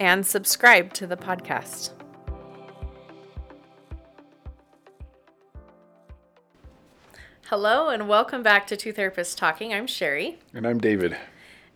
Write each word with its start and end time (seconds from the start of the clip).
and 0.00 0.26
subscribe 0.26 0.92
to 0.94 1.06
the 1.06 1.16
podcast. 1.16 1.90
Hello, 7.48 7.88
and 7.88 8.08
welcome 8.08 8.42
back 8.42 8.66
to 8.68 8.76
Two 8.76 8.92
Therapists 8.92 9.36
Talking. 9.36 9.72
I'm 9.72 9.86
Sherry, 9.86 10.38
And 10.52 10.66
I'm 10.66 10.78
David. 10.78 11.16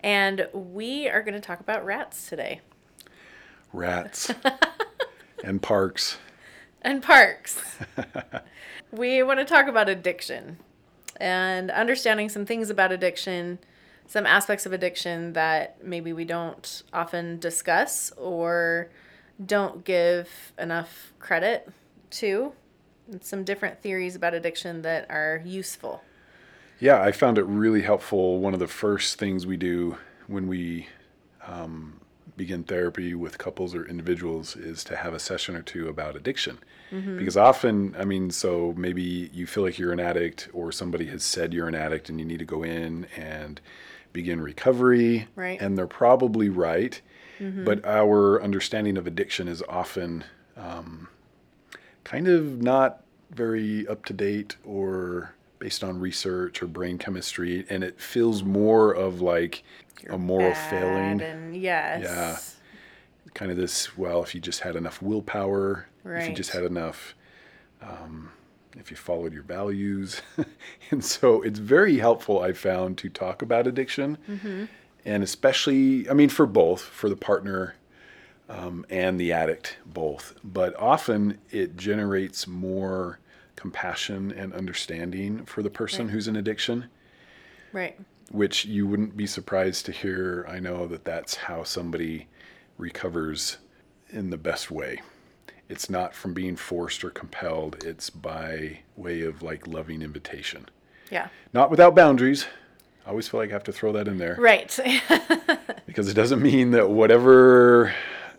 and 0.01 0.48
we 0.52 1.09
are 1.09 1.23
going 1.23 1.34
to 1.34 1.41
talk 1.41 1.61
about 1.61 1.84
rats 1.84 2.28
today 2.28 2.61
Rats 3.73 4.33
and 5.45 5.62
parks. 5.62 6.19
and 6.83 7.02
parks. 7.02 7.62
we 8.91 9.23
want 9.23 9.39
to 9.39 9.45
talk 9.45 9.69
about 9.69 9.89
addiction 9.89 10.59
and 11.19 11.70
understanding 11.70 12.28
some 12.28 12.45
things 12.47 12.69
about 12.70 12.91
addiction, 12.91 13.61
some 14.10 14.27
aspects 14.27 14.66
of 14.66 14.73
addiction 14.73 15.34
that 15.34 15.84
maybe 15.84 16.12
we 16.12 16.24
don't 16.24 16.83
often 16.92 17.39
discuss 17.39 18.11
or 18.17 18.91
don't 19.47 19.84
give 19.84 20.52
enough 20.58 21.12
credit 21.20 21.69
to. 22.11 22.52
And 23.08 23.22
some 23.22 23.44
different 23.44 23.80
theories 23.80 24.17
about 24.17 24.34
addiction 24.34 24.83
that 24.83 25.08
are 25.11 25.41
useful. 25.44 26.02
Yeah, 26.80 27.00
I 27.00 27.12
found 27.12 27.39
it 27.39 27.44
really 27.44 27.83
helpful. 27.83 28.41
One 28.41 28.52
of 28.52 28.58
the 28.58 28.67
first 28.67 29.17
things 29.17 29.47
we 29.47 29.56
do 29.56 29.97
when 30.27 30.48
we 30.48 30.89
um, 31.47 32.00
begin 32.36 32.64
therapy 32.64 33.14
with 33.14 33.39
couples 33.39 33.77
or 33.77 33.86
individuals 33.86 34.56
is 34.56 34.83
to 34.84 34.97
have 34.97 35.14
a 35.14 35.20
session 35.20 35.55
or 35.55 35.62
two 35.62 35.89
about 35.89 36.17
addiction. 36.17 36.58
Because 36.91 37.36
often, 37.36 37.95
I 37.97 38.05
mean, 38.05 38.33
so 38.33 38.74
maybe 38.77 39.30
you 39.33 39.47
feel 39.47 39.62
like 39.62 39.78
you're 39.78 39.92
an 39.92 40.00
addict, 40.00 40.48
or 40.52 40.72
somebody 40.72 41.06
has 41.06 41.22
said 41.22 41.55
you're 41.55 41.69
an 41.69 41.77
addict, 41.77 42.08
and 42.08 42.19
you 42.19 42.27
need 42.27 42.41
to 42.41 42.45
go 42.45 42.64
in 42.64 43.06
and 43.17 43.61
begin 44.12 44.41
recovery. 44.41 45.28
Right. 45.36 45.61
And 45.61 45.77
they're 45.77 45.86
probably 45.86 46.48
right. 46.48 47.00
But 47.64 47.86
our 47.86 48.42
understanding 48.42 48.98
of 48.98 49.06
addiction 49.06 49.48
is 49.48 49.62
often 49.67 50.25
um, 50.58 51.08
kind 52.05 52.28
of 52.28 52.61
not 52.61 53.02
very 53.30 53.89
up 53.89 54.05
to 54.06 54.12
date 54.12 54.56
or 54.62 55.34
based 55.58 55.83
on 55.83 56.00
research 56.00 56.62
or 56.62 56.67
brain 56.67 56.98
chemistry, 56.98 57.64
and 57.70 57.83
it 57.83 57.98
feels 57.98 58.42
more 58.42 58.92
of 58.92 59.22
like 59.22 59.62
a 60.11 60.19
moral 60.19 60.55
failing, 60.55 61.22
And 61.22 61.56
yes. 61.56 62.02
Yeah. 62.05 62.39
Kind 63.33 63.50
of 63.50 63.56
this. 63.56 63.97
Well, 63.97 64.22
if 64.22 64.34
you 64.34 64.41
just 64.42 64.61
had 64.61 64.77
enough 64.77 65.00
willpower, 65.00 65.86
if 66.05 66.28
you 66.28 66.34
just 66.34 66.50
had 66.50 66.64
enough, 66.64 67.14
um, 67.80 68.33
if 68.79 68.91
you 68.91 68.97
followed 68.97 69.33
your 69.33 69.43
values, 69.43 70.23
and 70.91 71.05
so 71.05 71.43
it's 71.43 71.59
very 71.59 71.99
helpful. 71.99 72.41
I 72.41 72.53
found 72.53 72.99
to 72.99 73.09
talk 73.09 73.43
about 73.43 73.67
addiction, 73.67 74.17
Mm-hmm. 74.29 74.65
and 75.05 75.23
especially, 75.23 76.09
I 76.09 76.15
mean, 76.15 76.29
for 76.29 76.47
both, 76.47 76.81
for 76.83 77.09
the 77.09 77.17
partner 77.17 77.75
um, 78.48 78.85
and 78.91 79.19
the 79.21 79.33
addict, 79.33 79.77
both. 79.87 80.35
But 80.45 80.75
often 80.77 81.39
it 81.51 81.77
generates 81.77 82.47
more 82.47 83.19
compassion 83.57 84.33
and 84.33 84.53
understanding 84.53 85.45
for 85.47 85.63
the 85.63 85.70
person 85.70 86.07
Right. 86.07 86.13
who's 86.13 86.29
in 86.29 86.36
addiction, 86.36 86.86
Right. 87.73 87.98
which 88.30 88.64
you 88.64 88.86
wouldn't 88.86 89.17
be 89.17 89.27
surprised 89.27 89.86
to 89.86 89.92
hear. 89.92 90.45
I 90.48 90.59
know 90.61 90.86
that 90.86 91.05
that's 91.05 91.35
how 91.36 91.63
somebody 91.64 92.27
recovers 92.79 93.59
in 94.11 94.30
the 94.30 94.39
best 94.39 94.70
way. 94.70 95.01
It's 95.70 95.89
not 95.89 96.14
from 96.17 96.35
being 96.35 96.57
forced 96.57 97.05
or 97.05 97.11
compelled, 97.11 97.85
it's 97.85 98.11
by 98.11 98.81
way 98.97 99.23
of 99.23 99.41
like 99.41 99.69
loving 99.69 100.03
invitation. 100.03 100.69
Yeah. 101.13 101.29
Not 101.53 101.70
without 101.70 101.95
boundaries. 101.95 102.47
I 103.07 103.11
always 103.11 103.29
feel 103.29 103.39
like 103.39 103.51
I 103.51 103.53
have 103.53 103.64
to 103.64 103.73
throw 103.73 103.92
that 103.92 104.09
in 104.09 104.19
there 104.19 104.35
Right. 104.36 104.77
because 105.86 106.09
it 106.09 106.14
doesn't 106.14 106.42
mean 106.42 106.73
that 106.73 106.91
whatever 106.91 107.95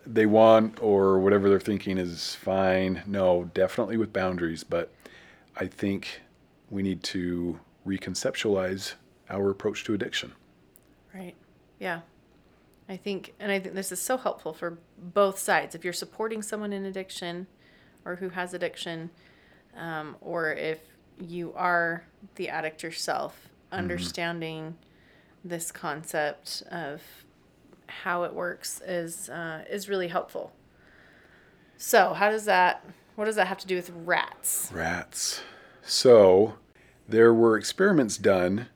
they 0.05 0.25
want 0.25 0.83
or 0.83 1.19
whatever 1.19 1.47
they're 1.47 1.59
thinking 1.59 1.97
is 1.97 2.35
fine. 2.35 3.01
No, 3.07 3.49
definitely 3.53 3.95
with 3.95 4.11
boundaries, 4.11 4.65
but 4.65 4.91
I 5.55 5.67
think 5.67 6.21
we 6.69 6.83
need 6.83 7.01
to 7.03 7.59
reconceptualize 7.87 8.95
our 9.29 9.49
approach 9.49 9.85
to 9.85 9.93
addiction. 9.93 10.33
Right. 11.13 11.35
Yeah. 11.79 12.01
I 12.91 12.97
think, 12.97 13.33
and 13.39 13.53
I 13.53 13.59
think 13.59 13.73
this 13.73 13.93
is 13.93 14.01
so 14.01 14.17
helpful 14.17 14.51
for 14.51 14.77
both 14.97 15.39
sides. 15.39 15.75
If 15.75 15.85
you're 15.85 15.93
supporting 15.93 16.41
someone 16.41 16.73
in 16.73 16.85
addiction 16.85 17.47
or 18.03 18.17
who 18.17 18.27
has 18.27 18.53
addiction, 18.53 19.11
um, 19.77 20.17
or 20.19 20.51
if 20.51 20.79
you 21.17 21.53
are 21.55 22.03
the 22.35 22.49
addict 22.49 22.83
yourself, 22.83 23.47
understanding 23.71 24.75
this 25.45 25.71
concept 25.71 26.63
of 26.69 27.01
how 27.87 28.23
it 28.23 28.33
works 28.33 28.81
is 28.85 29.29
uh, 29.29 29.63
is 29.69 29.87
really 29.87 30.09
helpful. 30.09 30.51
So, 31.77 32.13
how 32.13 32.29
does 32.29 32.43
that? 32.43 32.83
What 33.15 33.23
does 33.23 33.37
that 33.37 33.47
have 33.47 33.59
to 33.59 33.67
do 33.67 33.77
with 33.77 33.89
rats? 34.03 34.69
Rats. 34.73 35.43
So, 35.81 36.55
there 37.07 37.33
were 37.33 37.57
experiments 37.57 38.17
done 38.17 38.67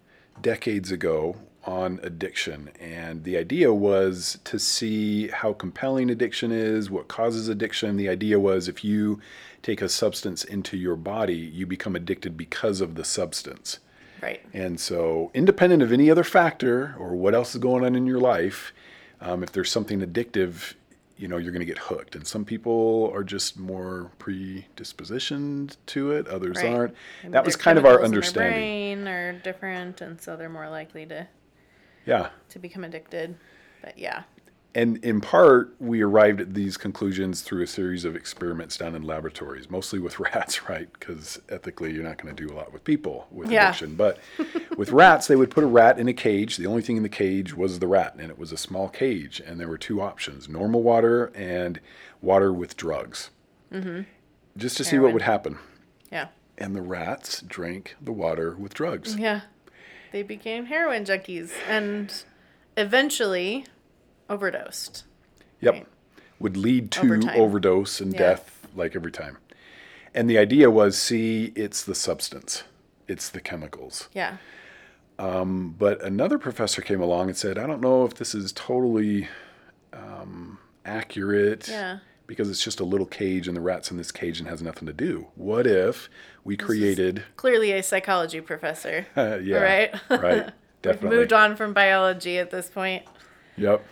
decades 0.42 0.90
ago 0.90 1.36
on 1.66 2.00
addiction, 2.04 2.70
and 2.80 3.24
the 3.24 3.36
idea 3.38 3.74
was 3.74 4.38
to 4.44 4.60
see 4.60 5.30
how 5.30 5.52
compelling 5.52 6.10
addiction 6.12 6.52
is, 6.52 6.90
what 6.92 7.08
causes 7.08 7.48
addiction. 7.50 7.98
The 7.98 8.08
idea 8.10 8.40
was 8.40 8.68
if 8.68 8.84
you 8.84 9.20
take 9.64 9.82
a 9.82 9.90
substance 9.90 10.44
into 10.44 10.78
your 10.78 10.96
body, 10.96 11.34
you 11.36 11.66
become 11.66 11.96
addicted 11.96 12.38
because 12.38 12.82
of 12.82 12.94
the 12.96 13.04
substance. 13.04 13.80
Right. 14.22 14.42
And 14.54 14.80
so, 14.80 15.32
independent 15.34 15.82
of 15.82 15.92
any 15.92 16.10
other 16.10 16.24
factor 16.24 16.96
or 17.00 17.16
what 17.16 17.34
else 17.34 17.56
is 17.56 17.62
going 17.62 17.84
on 17.84 17.96
in 17.96 18.06
your 18.06 18.20
life, 18.20 18.72
um, 19.20 19.42
if 19.44 19.52
there's 19.52 19.72
something 19.72 20.02
addictive, 20.02 20.76
you 21.18 21.28
know, 21.28 21.38
you're 21.38 21.52
going 21.52 21.62
to 21.62 21.66
get 21.66 21.78
hooked. 21.80 22.16
And 22.16 22.28
some 22.28 22.46
people 22.46 23.12
are 23.14 23.24
just 23.24 23.58
more 23.58 24.12
predispositioned 24.20 25.78
to 25.88 26.12
it, 26.12 26.28
others 26.28 26.58
Right. 26.58 26.74
aren't. 26.74 26.96
Maybe 27.24 27.34
that 27.34 27.46
was 27.46 27.56
kind 27.56 27.78
of 27.78 27.86
our 27.86 27.98
chemicals 27.98 28.06
in 28.06 28.12
their 28.12 28.18
understanding. 28.18 29.04
Brain 29.04 29.08
are 29.08 29.34
different, 29.34 30.02
and 30.02 30.22
so 30.22 30.36
they're 30.36 30.50
more 30.50 30.70
likely 30.70 31.06
to 31.08 31.28
Yeah. 32.06 32.30
to 32.50 32.60
become 32.60 32.84
addicted. 32.84 33.36
But 33.82 33.98
yeah. 33.98 34.24
And 34.74 34.98
in 35.06 35.22
part, 35.22 35.74
we 35.80 36.02
arrived 36.02 36.42
at 36.42 36.54
these 36.54 36.76
conclusions 36.76 37.42
through 37.42 37.64
a 37.64 37.68
series 37.68 38.04
of 38.04 38.14
experiments 38.14 38.76
done 38.76 38.94
in 38.94 39.04
laboratories, 39.04 39.70
mostly 39.70 40.00
with 40.00 40.20
rats, 40.20 40.68
right? 40.68 40.92
Because 40.92 41.40
ethically, 41.48 41.94
you're 41.94 42.04
not 42.04 42.18
going 42.22 42.36
to 42.36 42.46
do 42.48 42.54
a 42.54 42.56
lot 42.56 42.74
with 42.74 42.84
people 42.84 43.26
with 43.32 43.50
Yeah. 43.50 43.70
addiction. 43.70 43.96
But 43.96 44.20
with 44.78 44.92
rats, 44.92 45.28
they 45.28 45.38
would 45.38 45.50
put 45.50 45.64
a 45.64 45.68
rat 45.68 45.98
in 45.98 46.10
a 46.10 46.14
cage. 46.14 46.58
The 46.58 46.68
only 46.68 46.82
thing 46.82 46.98
in 46.98 47.04
the 47.04 47.10
cage 47.10 47.56
was 47.56 47.80
the 47.80 47.88
rat, 47.88 48.16
and 48.20 48.30
it 48.30 48.38
was 48.38 48.52
a 48.52 48.58
small 48.58 48.90
cage. 48.90 49.42
And 49.46 49.60
there 49.62 49.70
were 49.70 49.78
two 49.78 50.02
options 50.02 50.50
normal 50.50 50.84
water 50.84 51.32
and 51.34 51.80
water 52.22 52.52
with 52.52 52.76
drugs, 52.76 53.30
mm-hmm. 53.72 54.02
just 54.58 54.76
to 54.78 54.84
see 54.84 55.00
what 55.00 55.14
would 55.14 55.22
happen. 55.22 55.58
Yeah. 56.12 56.28
And 56.58 56.76
the 56.76 56.82
rats 56.82 57.42
drank 57.42 57.96
the 58.02 58.12
water 58.12 58.56
with 58.58 58.74
drugs. 58.74 59.16
Yeah. 59.16 59.42
They 60.12 60.24
became 60.24 60.66
heroin 60.66 61.04
junkies 61.06 61.52
and 61.68 62.24
eventually 62.78 63.66
overdosed. 64.30 65.04
Yep. 65.62 65.74
Right. 65.74 65.88
Would 66.40 66.58
lead 66.58 66.92
to 66.92 67.02
Over 67.02 67.18
time. 67.20 67.40
overdose 67.42 68.02
and 68.02 68.14
Yeah. 68.14 68.20
death 68.20 68.68
like 68.76 68.96
every 68.96 69.12
time. 69.12 69.38
And 70.14 70.30
the 70.30 70.38
idea 70.38 70.70
was 70.70 70.98
see, 70.98 71.52
it's 71.56 71.84
the 71.84 71.96
substance, 71.96 72.64
it's 73.08 73.30
the 73.30 73.42
chemicals. 73.42 74.10
Yeah. 74.14 74.38
Um, 75.18 75.76
But 75.78 76.02
another 76.04 76.38
professor 76.38 76.82
came 76.82 77.02
along 77.02 77.30
and 77.30 77.38
said, 77.38 77.58
I 77.58 77.66
don't 77.68 77.82
know 77.82 78.06
if 78.06 78.16
this 78.16 78.36
is 78.36 78.52
totally 78.52 79.28
um, 79.94 80.60
accurate 80.86 81.68
Yeah. 81.70 82.00
Because 82.28 82.50
it's 82.50 82.64
just 82.64 82.80
a 82.80 82.84
little 82.84 83.06
cage 83.06 83.48
and 83.48 83.56
the 83.56 83.62
rat's 83.62 83.92
in 83.92 83.98
this 83.98 84.12
cage 84.12 84.40
and 84.40 84.48
has 84.48 84.62
nothing 84.62 84.86
to 84.88 84.94
do. 84.94 85.28
What 85.36 85.68
if 85.68 86.10
we 86.44 86.58
created, 86.58 87.24
Clearly 87.36 87.72
a 87.72 87.84
psychology 87.84 88.42
professor. 88.42 89.06
uh, 89.16 89.38
yeah, 89.44 89.58
Right. 89.58 89.94
right, 90.10 90.22
We've 90.46 90.52
definitely. 90.82 91.18
moved 91.18 91.34
on 91.34 91.56
from 91.56 91.74
biology 91.74 92.38
at 92.38 92.52
this 92.52 92.68
point. 92.70 93.04
Yep. 93.58 93.84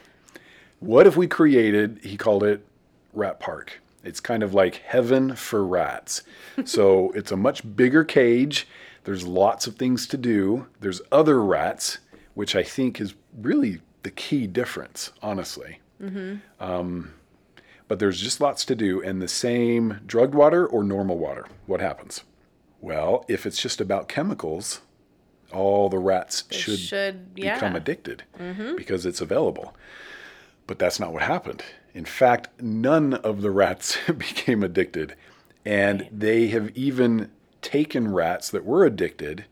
What 0.79 1.07
if 1.07 1.15
we 1.15 1.27
created, 1.27 1.99
he 2.03 2.17
called 2.17 2.43
it 2.43 2.65
Rat 3.13 3.39
Park. 3.39 3.79
It's 4.03 4.19
kind 4.19 4.43
of 4.43 4.53
like 4.53 4.75
heaven 4.77 5.35
for 5.35 5.65
rats. 5.65 6.23
so 6.65 7.11
it's 7.11 7.31
a 7.31 7.37
much 7.37 7.75
bigger 7.75 8.03
cage. 8.03 8.67
There's 9.05 9.25
lots 9.25 9.65
of 9.67 9.75
things 9.77 10.07
to 10.07 10.17
do. 10.17 10.67
There's 10.81 11.01
other 11.11 11.41
rats, 11.41 11.99
which 12.33 12.55
I 12.55 12.63
think 12.63 12.99
is 12.99 13.13
really 13.41 13.79
the 14.03 14.11
key 14.11 14.47
difference, 14.47 15.11
honestly. 15.21 15.79
Um, 16.59 17.13
but 17.93 17.99
there's 17.99 18.19
just 18.19 18.41
lots 18.41 18.65
to 18.65 18.73
do. 18.73 19.03
And 19.03 19.21
the 19.21 19.27
same 19.27 19.99
drugged 20.07 20.33
water 20.33 20.65
or 20.65 20.83
normal 20.83 21.19
water, 21.19 21.45
what 21.67 21.79
happens? 21.79 22.23
Well, 22.81 23.23
if 23.27 23.45
it's 23.45 23.61
just 23.61 23.79
about 23.79 24.07
chemicals, 24.07 24.81
all 25.51 25.89
the 25.89 25.99
rats 25.99 26.41
They 26.41 26.57
should, 26.57 26.79
should, 26.79 27.35
become 27.35 27.73
yeah. 27.73 27.77
addicted 27.77 28.23
mm-hmm. 28.35 28.75
because 28.77 29.05
it's 29.05 29.21
available. 29.21 29.75
But 30.65 30.79
that's 30.79 30.99
not 30.99 31.13
what 31.13 31.21
happened. 31.21 31.63
In 31.93 32.05
fact, 32.05 32.59
none 32.59 33.13
of 33.13 33.43
the 33.43 33.51
rats 33.51 33.95
became 34.07 34.63
addicted. 34.63 35.13
And 35.63 36.09
they 36.11 36.47
have 36.47 36.75
even 36.75 37.29
taken 37.61 38.11
rats 38.11 38.49
that 38.49 38.65
were 38.65 38.85
addicted 38.85 39.45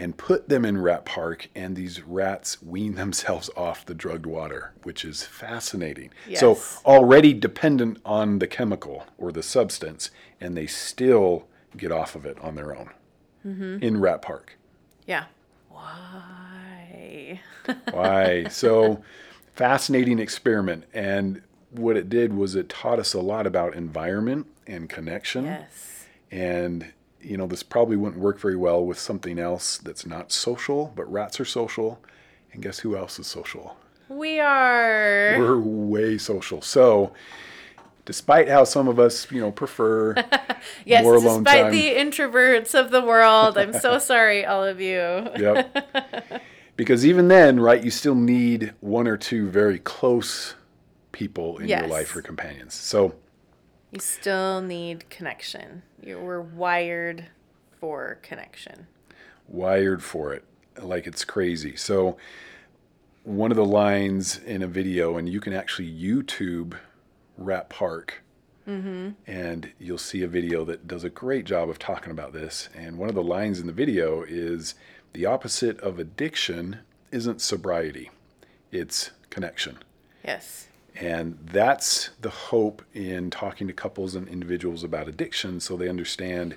and 0.00 0.16
put 0.16 0.48
them 0.48 0.64
in 0.64 0.78
Rat 0.78 1.04
Park, 1.04 1.50
and 1.54 1.76
these 1.76 2.02
rats 2.02 2.62
wean 2.62 2.94
themselves 2.94 3.50
off 3.56 3.84
the 3.84 3.94
drugged 3.94 4.24
water, 4.24 4.72
which 4.82 5.04
is 5.04 5.24
fascinating. 5.24 6.10
So, 6.34 6.58
already 6.86 7.34
dependent 7.34 7.98
on 8.02 8.38
the 8.38 8.46
chemical 8.46 9.04
or 9.18 9.30
the 9.30 9.42
substance, 9.42 10.10
and 10.40 10.56
they 10.56 10.66
still 10.66 11.44
get 11.76 11.92
off 11.92 12.14
of 12.14 12.24
it 12.24 12.38
on 12.40 12.54
their 12.54 12.74
own 12.74 12.90
mm-hmm. 13.46 13.76
in 13.82 14.00
Rat 14.00 14.22
Park. 14.22 14.56
Yeah. 15.06 15.24
Why? 15.68 17.42
Why? 17.90 18.46
so 18.48 19.04
fascinating 19.54 20.18
experiment. 20.18 20.84
And 20.94 21.42
what 21.72 21.98
it 21.98 22.08
did 22.08 22.32
was 22.32 22.54
it 22.54 22.70
taught 22.70 22.98
us 22.98 23.12
a 23.12 23.20
lot 23.20 23.46
about 23.46 23.74
environment 23.74 24.46
and 24.66 24.88
connection. 24.88 25.44
yes. 25.44 26.06
And, 26.30 26.94
you 27.22 27.36
know, 27.36 27.46
this 27.46 27.62
probably 27.62 27.96
wouldn't 27.96 28.20
work 28.20 28.38
very 28.38 28.56
well 28.56 28.84
with 28.84 28.98
something 28.98 29.38
else 29.38 29.78
that's 29.78 30.06
not 30.06 30.32
social, 30.32 30.92
but 30.96 31.10
rats 31.10 31.40
are 31.40 31.44
social. 31.44 32.00
And 32.52 32.62
guess 32.62 32.80
who 32.80 32.96
else 32.96 33.18
is 33.18 33.26
social? 33.26 33.76
We 34.08 34.40
are. 34.40 35.36
We're 35.38 35.58
way 35.58 36.18
social. 36.18 36.62
So, 36.62 37.12
despite 38.04 38.48
how 38.48 38.64
some 38.64 38.88
of 38.88 38.98
us, 38.98 39.30
you 39.30 39.40
know, 39.40 39.52
prefer 39.52 40.14
yes, 40.84 41.04
more 41.04 41.14
alone 41.14 41.44
despite 41.44 41.64
time. 41.64 41.72
the 41.72 41.90
introverts 41.90 42.78
of 42.78 42.90
the 42.90 43.02
world, 43.02 43.56
I'm 43.56 43.72
so 43.72 43.98
sorry, 44.00 44.44
all 44.44 44.64
of 44.64 44.80
you. 44.80 45.28
Yep. 45.38 46.42
because 46.76 47.06
even 47.06 47.28
then, 47.28 47.60
right, 47.60 47.84
you 47.84 47.90
still 47.90 48.16
need 48.16 48.74
one 48.80 49.06
or 49.06 49.16
two 49.16 49.48
very 49.48 49.78
close 49.78 50.54
people 51.12 51.58
in 51.58 51.68
your 51.68 51.86
life 51.86 52.16
or 52.16 52.22
companions. 52.22 52.74
So, 52.74 53.14
You 53.90 53.98
still 53.98 54.60
need 54.60 55.10
connection. 55.10 55.82
You 56.02 56.18
were 56.18 56.40
wired 56.40 57.26
for 57.80 58.18
connection. 58.22 58.86
wired 59.48 60.02
for 60.02 60.32
it 60.32 60.44
like 60.80 61.06
it's 61.06 61.24
crazy. 61.24 61.76
So, 61.76 62.16
one 63.24 63.50
of 63.50 63.56
the 63.56 63.64
lines 63.64 64.38
in 64.38 64.62
a 64.62 64.66
video, 64.66 65.16
and 65.16 65.28
you 65.28 65.40
can 65.40 65.52
actually 65.52 65.90
YouTube 65.90 66.76
Rat 67.36 67.68
Park, 67.68 68.22
mm-hmm. 68.66 69.10
and 69.26 69.72
you'll 69.78 69.98
see 69.98 70.22
a 70.22 70.28
video 70.28 70.64
that 70.64 70.86
does 70.86 71.04
a 71.04 71.10
great 71.10 71.44
job 71.44 71.68
of 71.68 71.78
talking 71.78 72.12
about 72.12 72.32
this. 72.32 72.68
And 72.74 72.96
one 72.96 73.08
of 73.08 73.14
the 73.14 73.22
lines 73.22 73.60
in 73.60 73.66
the 73.66 73.72
video 73.72 74.22
is 74.22 74.74
the 75.12 75.26
opposite 75.26 75.78
of 75.80 75.98
addiction 75.98 76.78
isn't 77.10 77.40
sobriety, 77.42 78.10
it's 78.72 79.10
connection. 79.28 79.78
Yes. 80.24 80.69
And 81.00 81.38
that's 81.42 82.10
the 82.20 82.28
hope 82.30 82.82
in 82.92 83.30
talking 83.30 83.66
to 83.68 83.72
couples 83.72 84.14
and 84.14 84.28
individuals 84.28 84.84
about 84.84 85.08
addiction 85.08 85.58
so 85.58 85.76
they 85.76 85.88
understand 85.88 86.56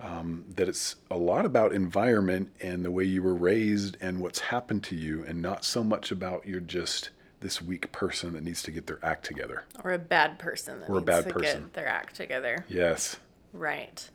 um, 0.00 0.44
that 0.56 0.68
it's 0.68 0.96
a 1.10 1.16
lot 1.16 1.46
about 1.46 1.72
environment 1.72 2.50
and 2.60 2.84
the 2.84 2.90
way 2.90 3.04
you 3.04 3.22
were 3.22 3.34
raised 3.34 3.96
and 4.00 4.20
what's 4.20 4.40
happened 4.40 4.82
to 4.84 4.96
you, 4.96 5.24
and 5.24 5.40
not 5.40 5.64
so 5.64 5.84
much 5.84 6.10
about 6.10 6.44
you're 6.44 6.58
just 6.58 7.10
this 7.38 7.62
weak 7.62 7.92
person 7.92 8.32
that 8.32 8.42
needs 8.42 8.62
to 8.64 8.72
get 8.72 8.88
their 8.88 8.98
act 9.04 9.24
together. 9.24 9.64
Or 9.84 9.92
a 9.92 9.98
bad 9.98 10.40
person 10.40 10.80
that 10.80 10.88
Or 10.90 10.94
a 10.96 11.00
needs 11.00 11.06
bad 11.06 11.24
to 11.28 11.30
person. 11.32 11.60
get 11.62 11.72
their 11.74 11.88
act 11.88 12.16
together. 12.16 12.64
Yes. 12.68 13.16
Right. 13.52 14.10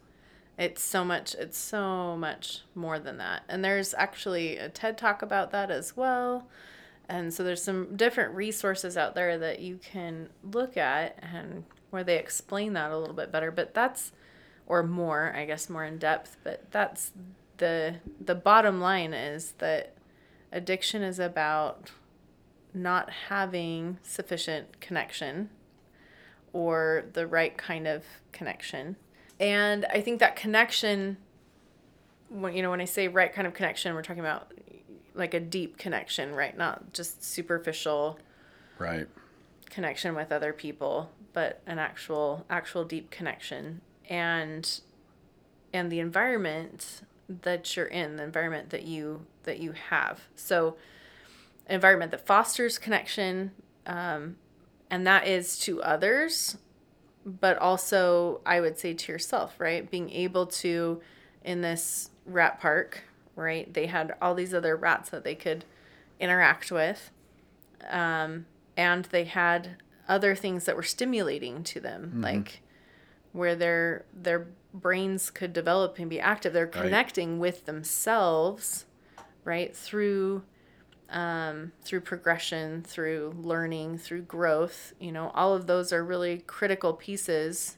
It's 0.58 0.84
so 0.84 1.06
much 1.06 1.36
it's 1.36 1.58
so 1.58 2.18
much 2.18 2.62
more 2.76 3.00
than 3.00 3.18
that. 3.18 3.44
And 3.48 3.64
there's 3.64 3.94
actually 3.94 4.58
a 4.58 4.68
TED 4.70 4.98
talk 4.98 5.22
about 5.22 5.52
that 5.52 5.70
as 5.72 5.96
well. 5.96 6.48
And 7.10 7.34
so 7.34 7.44
there's 7.44 7.64
some 7.64 7.96
different 7.96 8.36
resources 8.36 8.98
out 8.98 9.16
there 9.16 9.38
that 9.38 9.60
you 9.60 9.78
can 9.78 10.30
look 10.44 10.76
at 10.76 11.18
and 11.22 11.64
where 11.90 12.04
they 12.04 12.18
explain 12.18 12.74
that 12.74 12.92
a 12.92 12.98
little 12.98 13.16
bit 13.16 13.32
better, 13.32 13.50
but 13.52 13.74
that's 13.74 14.12
or 14.66 14.84
more, 14.84 15.34
I 15.36 15.46
guess 15.46 15.70
more 15.70 15.86
in 15.86 15.98
depth, 15.98 16.38
but 16.44 16.70
that's 16.72 17.14
the 17.58 17.96
the 18.24 18.36
bottom 18.36 18.80
line 18.80 19.14
is 19.14 19.54
that 19.60 19.96
addiction 20.52 21.02
is 21.02 21.20
about 21.20 21.92
not 22.74 23.10
having 23.30 23.98
sufficient 24.04 24.80
connection 24.80 25.50
or 26.54 27.06
the 27.14 27.26
right 27.26 27.58
kind 27.58 27.88
of 27.88 28.04
connection. 28.32 28.98
And 29.40 29.86
I 29.86 30.02
think 30.02 30.20
that 30.20 30.36
connection, 30.36 31.18
when 32.30 32.54
you 32.54 32.62
know, 32.62 32.70
when 32.70 32.82
I 32.82 32.86
say 32.86 33.08
right 33.08 33.34
kind 33.34 33.48
of 33.48 33.54
connection, 33.54 33.94
we're 33.96 34.02
talking 34.02 34.20
about 34.20 34.52
like 35.18 35.34
a 35.34 35.40
deep 35.40 35.78
connection, 35.78 36.34
right? 36.36 36.58
Not 36.58 36.94
just 36.94 37.24
superficial 37.24 38.20
Right. 38.78 39.08
connection 39.70 40.16
with 40.16 40.32
other 40.32 40.54
people, 40.54 41.12
but 41.34 41.62
an 41.66 41.80
actual 41.80 42.46
actual 42.50 42.86
deep 42.86 43.10
connection. 43.12 43.82
And 44.10 44.80
and 45.74 45.92
the 45.92 46.00
environment 46.00 47.02
that 47.28 47.76
you're 47.76 47.86
in, 47.88 48.16
the 48.16 48.24
environment 48.24 48.70
that 48.70 48.84
you 48.84 49.26
that 49.44 49.60
you 49.60 49.74
have. 49.90 50.22
So 50.36 50.78
environment 51.70 52.12
that 52.12 52.26
fosters 52.26 52.78
connection, 52.78 53.52
um, 53.86 54.38
and 54.90 55.06
that 55.06 55.28
is 55.28 55.60
to 55.60 55.82
others, 55.82 56.58
but 57.26 57.58
also 57.58 58.42
I 58.46 58.62
would 58.62 58.78
say 58.80 58.94
to 58.94 59.12
yourself, 59.12 59.60
right? 59.60 59.90
Being 59.90 60.10
able 60.12 60.46
to 60.48 61.02
in 61.44 61.62
this 61.62 62.10
rat 62.26 62.60
park, 62.60 63.04
right? 63.38 63.74
They 63.74 63.86
had 63.86 64.14
all 64.22 64.36
these 64.36 64.54
other 64.54 64.76
rats 64.76 65.10
that 65.12 65.24
they 65.24 65.36
could 65.36 65.64
interact 66.20 66.72
with, 66.72 67.12
um, 67.90 68.46
and 68.76 69.06
they 69.06 69.24
had 69.24 69.78
other 70.10 70.36
things 70.36 70.66
that 70.66 70.76
were 70.76 70.84
stimulating 70.84 71.64
to 71.64 71.80
them, 71.80 72.22
like 72.22 72.62
where 73.32 73.56
their 73.56 74.04
their 74.14 74.48
brains 74.74 75.30
could 75.30 75.54
develop 75.54 75.98
and 76.00 76.10
be 76.10 76.20
active. 76.20 76.52
They're 76.54 76.68
connecting 76.68 77.40
with 77.40 77.66
themselves, 77.66 78.86
right 79.44 79.76
through 79.76 80.44
um, 81.10 81.72
through 81.84 82.02
progression, 82.02 82.82
through 82.84 83.34
learning, 83.40 83.98
through 84.00 84.24
growth. 84.24 84.94
You 85.00 85.12
know, 85.14 85.32
all 85.34 85.54
of 85.54 85.66
those 85.68 85.94
are 85.94 86.04
really 86.04 86.40
critical 86.40 86.94
pieces 86.94 87.78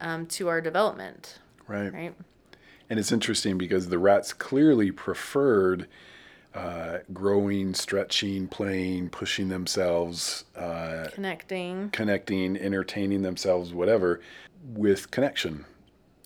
um, 0.00 0.26
to 0.26 0.48
our 0.48 0.60
development, 0.60 1.38
Right. 1.66 1.92
right? 1.92 2.14
And 2.90 2.98
it's 2.98 3.12
interesting 3.12 3.58
because 3.58 3.88
the 3.88 3.98
rats 3.98 4.32
clearly 4.32 4.90
preferred 4.90 5.88
uh, 6.54 6.98
growing, 7.12 7.74
stretching, 7.74 8.46
playing, 8.46 9.08
pushing 9.08 9.48
themselves, 9.48 10.44
uh, 10.56 11.08
Connecting. 11.12 11.90
connecting, 11.90 12.56
entertaining 12.56 13.22
themselves, 13.22 13.72
whatever, 13.72 14.20
with 14.64 15.10
connection 15.10 15.64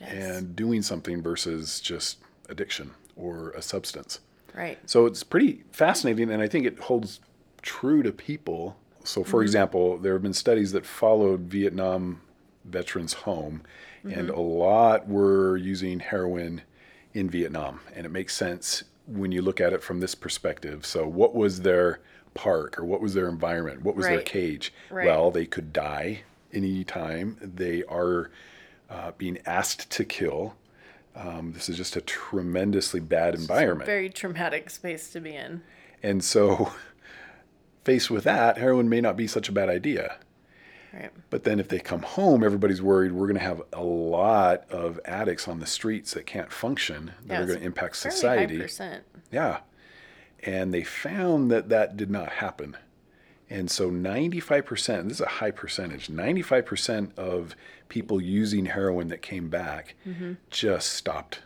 Yes. 0.00 0.36
and 0.38 0.54
doing 0.54 0.82
something 0.82 1.22
versus 1.22 1.80
just 1.80 2.18
addiction 2.48 2.92
or 3.16 3.50
a 3.50 3.62
substance. 3.62 4.20
right. 4.54 4.78
So 4.86 5.06
it's 5.06 5.22
pretty 5.24 5.64
fascinating, 5.72 6.30
and 6.30 6.40
I 6.42 6.46
think 6.46 6.66
it 6.66 6.78
holds 6.78 7.18
true 7.62 8.02
to 8.04 8.12
people. 8.12 8.76
So, 9.02 9.24
for 9.24 9.42
example, 9.42 9.98
there 9.98 10.12
have 10.12 10.22
been 10.22 10.32
studies 10.34 10.70
that 10.72 10.86
followed 10.86 11.40
Vietnam 11.42 12.20
veterans 12.64 13.12
home, 13.14 13.62
and 14.04 14.30
a 14.30 14.40
lot 14.40 15.08
were 15.08 15.56
using 15.56 16.00
heroin 16.00 16.62
in 17.14 17.28
Vietnam, 17.28 17.80
and 17.94 18.06
it 18.06 18.10
makes 18.10 18.36
sense 18.36 18.84
when 19.06 19.32
you 19.32 19.42
look 19.42 19.60
at 19.60 19.72
it 19.72 19.82
from 19.82 20.00
this 20.00 20.14
perspective. 20.14 20.84
So, 20.84 21.06
what 21.06 21.34
was 21.34 21.60
their 21.62 22.00
park 22.34 22.78
or 22.78 22.84
what 22.84 23.00
was 23.00 23.14
their 23.14 23.28
environment? 23.28 23.82
What 23.82 23.96
was 23.96 24.06
their 24.06 24.22
cage? 24.22 24.72
Right. 24.90 25.06
Well, 25.06 25.30
they 25.30 25.46
could 25.46 25.72
die 25.72 26.22
anytime. 26.52 27.36
They 27.40 27.82
are 27.84 28.30
uh, 28.90 29.12
being 29.18 29.38
asked 29.46 29.90
to 29.90 30.04
kill. 30.04 30.54
Um, 31.16 31.52
this 31.52 31.68
is 31.68 31.76
just 31.76 31.96
a 31.96 32.00
tremendously 32.00 33.00
bad 33.00 33.34
environment. 33.34 33.86
Very 33.86 34.08
traumatic 34.08 34.70
space 34.70 35.10
to 35.10 35.20
be 35.20 35.34
in. 35.34 35.62
And 36.02 36.22
so, 36.22 36.72
faced 37.84 38.10
with 38.10 38.24
that, 38.24 38.58
heroin 38.58 38.88
may 38.88 39.00
not 39.00 39.16
be 39.16 39.26
such 39.26 39.48
a 39.48 39.52
bad 39.52 39.68
idea. 39.68 40.18
Right. 40.92 41.10
But 41.30 41.44
then, 41.44 41.60
if 41.60 41.68
they 41.68 41.78
come 41.80 42.02
home, 42.02 42.42
everybody's 42.42 42.80
worried 42.80 43.12
we're 43.12 43.26
going 43.26 43.38
to 43.38 43.44
have 43.44 43.62
a 43.74 43.82
lot 43.82 44.64
of 44.70 44.98
addicts 45.04 45.46
on 45.46 45.60
the 45.60 45.66
streets 45.66 46.14
that 46.14 46.24
can't 46.26 46.50
function 46.52 47.12
that 47.26 47.34
Yeah, 47.34 47.42
are 47.42 47.46
going 47.46 47.58
to 47.60 47.64
impact 47.66 47.96
society. 47.96 48.58
high. 48.78 49.00
Yeah. 49.30 49.58
And 50.44 50.72
they 50.72 50.84
found 50.84 51.50
that 51.50 51.68
that 51.68 51.96
did 51.96 52.10
not 52.10 52.28
happen. 52.30 52.76
And 53.50 53.70
so 53.70 53.90
95%, 53.90 55.04
this 55.04 55.12
is 55.14 55.20
a 55.20 55.26
high 55.26 55.50
percentage, 55.50 56.08
95% 56.08 57.16
of 57.18 57.56
people 57.88 58.20
using 58.20 58.66
heroin 58.66 59.08
that 59.08 59.22
came 59.22 59.48
back 59.48 59.94
Mm-hmm. 60.06 60.34
just 60.50 60.92
stopped. 60.92 61.40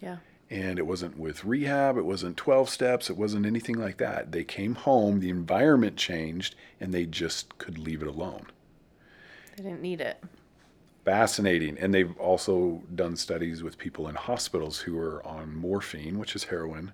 Yeah. 0.00 0.16
And 0.50 0.78
it 0.78 0.86
wasn't 0.86 1.18
with 1.18 1.44
rehab, 1.44 1.96
it 1.96 2.04
wasn't 2.04 2.36
12 2.36 2.68
steps, 2.68 3.08
it 3.08 3.16
wasn't 3.16 3.46
anything 3.46 3.76
like 3.76 3.96
that. 3.98 4.32
They 4.32 4.44
came 4.44 4.74
home, 4.74 5.20
the 5.20 5.30
environment 5.30 5.96
changed, 5.96 6.54
and 6.80 6.92
they 6.92 7.06
just 7.06 7.56
could 7.58 7.78
leave 7.78 8.02
it 8.02 8.08
alone. 8.08 8.46
They 9.56 9.62
didn't 9.64 9.82
need 9.82 10.00
it. 10.00 10.22
Fascinating. 11.04 11.78
And 11.78 11.92
they've 11.92 12.16
also 12.18 12.82
done 12.94 13.16
studies 13.16 13.62
with 13.62 13.76
people 13.76 14.06
in 14.08 14.14
hospitals 14.14 14.78
who 14.78 14.96
are 14.98 15.24
on 15.26 15.54
morphine, 15.56 16.18
which 16.18 16.36
is 16.36 16.44
heroin. 16.44 16.92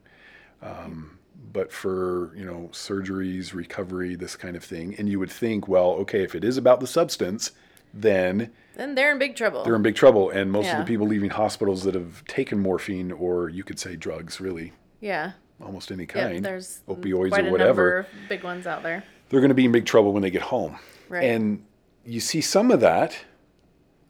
Um, 0.62 1.18
but 1.52 1.70
for 1.72 2.34
you 2.34 2.44
know 2.44 2.70
surgeries, 2.72 3.52
recovery, 3.54 4.16
this 4.16 4.34
kind 4.34 4.56
of 4.56 4.64
thing, 4.64 4.94
and 4.98 5.08
you 5.08 5.18
would 5.18 5.30
think, 5.30 5.68
well, 5.68 5.90
okay, 5.92 6.22
if 6.24 6.34
it 6.34 6.42
is 6.42 6.56
about 6.56 6.80
the 6.80 6.86
substance, 6.86 7.52
then 7.94 8.50
Then 8.76 8.94
they're 8.94 9.12
in 9.12 9.18
big 9.18 9.36
trouble. 9.36 9.62
they're 9.62 9.76
in 9.76 9.82
big 9.82 9.94
trouble. 9.94 10.30
And 10.30 10.50
most 10.50 10.68
of 10.70 10.78
the 10.78 10.84
people 10.84 11.06
leaving 11.06 11.30
hospitals 11.30 11.84
that 11.84 11.94
have 11.94 12.24
taken 12.24 12.58
morphine, 12.58 13.12
or 13.12 13.48
you 13.50 13.62
could 13.62 13.78
say 13.78 13.94
drugs, 13.94 14.40
really, 14.40 14.72
yeah. 15.00 15.32
almost 15.62 15.90
any 15.92 16.02
Yep, 16.04 16.08
kind, 16.12 16.44
there's 16.44 16.80
opioids 16.88 17.32
or 17.38 17.46
a 17.46 17.50
whatever, 17.50 17.84
number 17.84 17.98
of 18.00 18.06
big 18.28 18.42
ones 18.42 18.66
out 18.66 18.82
there. 18.82 19.04
they're 19.28 19.40
going 19.40 19.50
to 19.50 19.54
be 19.54 19.64
in 19.66 19.72
big 19.72 19.84
trouble 19.86 20.12
when 20.12 20.22
they 20.22 20.30
get 20.30 20.42
home. 20.42 20.76
Right. 21.08 21.24
And 21.24 21.64
you 22.08 22.20
see 22.20 22.40
some 22.40 22.70
of 22.70 22.80
that, 22.80 23.16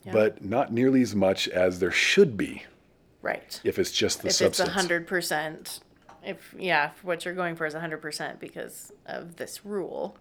Yeah. 0.05 0.13
but 0.13 0.45
not 0.45 0.73
nearly 0.73 1.03
as 1.03 1.15
much 1.15 1.49
as 1.49 1.81
there 1.81 1.91
should 1.91 2.37
be 2.37 2.65
Right. 3.23 3.61
if 3.65 3.79
it's 3.79 3.91
just 3.91 4.23
the 4.23 4.29
if 4.29 4.35
substance. 4.35 4.61
it's 4.61 4.69
a 4.69 4.73
hundred 4.73 5.07
percent, 5.09 5.81
if 6.25 6.55
yeah, 6.57 6.91
if 6.93 7.03
what 7.05 7.25
you're 7.25 7.35
going 7.35 7.57
for 7.57 7.67
is 7.67 7.75
a 7.75 7.81
hundred 7.81 8.01
percent 8.01 8.39
because 8.39 8.93
of 9.07 9.37
this 9.37 9.65
rule. 9.67 10.17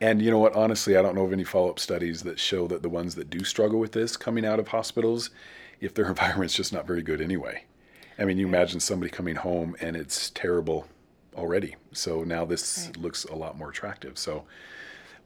And 0.00 0.20
you 0.20 0.30
know 0.30 0.38
what? 0.38 0.54
Honestly, 0.54 0.96
I 0.96 1.02
don't 1.02 1.14
know 1.14 1.24
of 1.24 1.32
any 1.32 1.44
follow 1.44 1.70
up 1.70 1.78
studies 1.78 2.22
that 2.24 2.38
show 2.38 2.66
that 2.68 2.82
the 2.82 2.88
ones 2.90 3.14
that 3.14 3.30
do 3.30 3.44
struggle 3.44 3.80
with 3.80 3.92
this 3.92 4.16
coming 4.16 4.44
out 4.44 4.60
of 4.60 4.68
hospitals, 4.68 5.30
if 5.80 5.94
their 5.94 6.06
environment's 6.08 6.54
just 6.54 6.72
not 6.72 6.86
very 6.86 7.02
good 7.02 7.20
anyway. 7.22 7.64
I 8.18 8.26
mean, 8.26 8.36
you 8.36 8.46
imagine 8.46 8.78
somebody 8.78 9.10
coming 9.10 9.36
home 9.36 9.74
and 9.80 9.96
it's 9.96 10.28
terrible 10.30 10.86
already. 11.34 11.76
So 11.92 12.24
now 12.24 12.44
this 12.44 12.86
Right. 12.88 12.96
looks 12.98 13.24
a 13.24 13.34
lot 13.34 13.56
more 13.56 13.70
attractive. 13.70 14.18
So, 14.18 14.44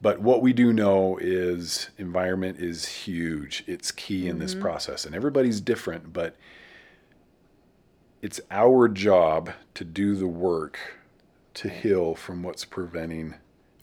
but 0.03 0.21
what 0.21 0.43
we 0.43 0.53
do 0.53 0.73
know 0.73 1.19
is 1.21 1.91
environment 1.99 2.59
is 2.59 2.87
huge. 2.87 3.65
It's 3.67 3.91
key 3.91 4.29
in 4.29 4.39
this 4.39 4.55
process, 4.55 5.05
and 5.05 5.15
everybody's 5.15 5.61
different, 5.61 6.13
but 6.13 6.37
it's 8.23 8.41
our 8.51 8.89
job 8.89 9.51
to 9.75 9.85
do 9.85 10.15
the 10.17 10.27
work 10.27 10.79
to 11.55 11.69
heal 11.69 12.15
from 12.15 12.43
what's 12.43 12.65
preventing 12.65 13.35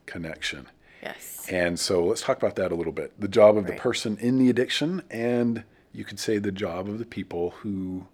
connection. 0.06 0.68
Yes. 1.02 1.46
And 1.50 1.80
so 1.80 2.06
let's 2.06 2.22
talk 2.22 2.38
about 2.38 2.56
that 2.56 2.72
a 2.72 2.76
little 2.76 2.94
bit. 2.94 3.20
The 3.20 3.28
job 3.28 3.58
of 3.58 3.68
the 3.68 3.74
person 3.74 4.18
in 4.20 4.38
the 4.38 4.50
addiction, 4.50 5.02
and 5.10 5.64
you 5.92 6.06
could 6.06 6.20
say 6.20 6.38
the 6.38 6.52
job 6.52 6.88
of 6.88 7.00
the 7.00 7.06
people 7.06 7.52
who 7.62 8.08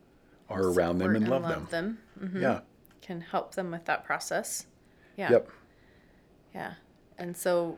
are 0.50 0.64
around 0.64 0.98
them 0.98 1.14
Support 1.14 1.16
and 1.16 1.30
love, 1.30 1.70
them. 1.70 1.98
them. 2.18 2.30
Mhm. 2.34 2.42
Yeah. 2.42 2.60
Can 3.02 3.22
help 3.22 3.56
them 3.56 3.72
with 3.72 3.86
that 3.86 4.04
process. 4.04 4.66
Yeah. 5.16 5.32
Yep. 5.32 5.50
Yeah. 6.56 6.74
And 7.18 7.36
so, 7.38 7.78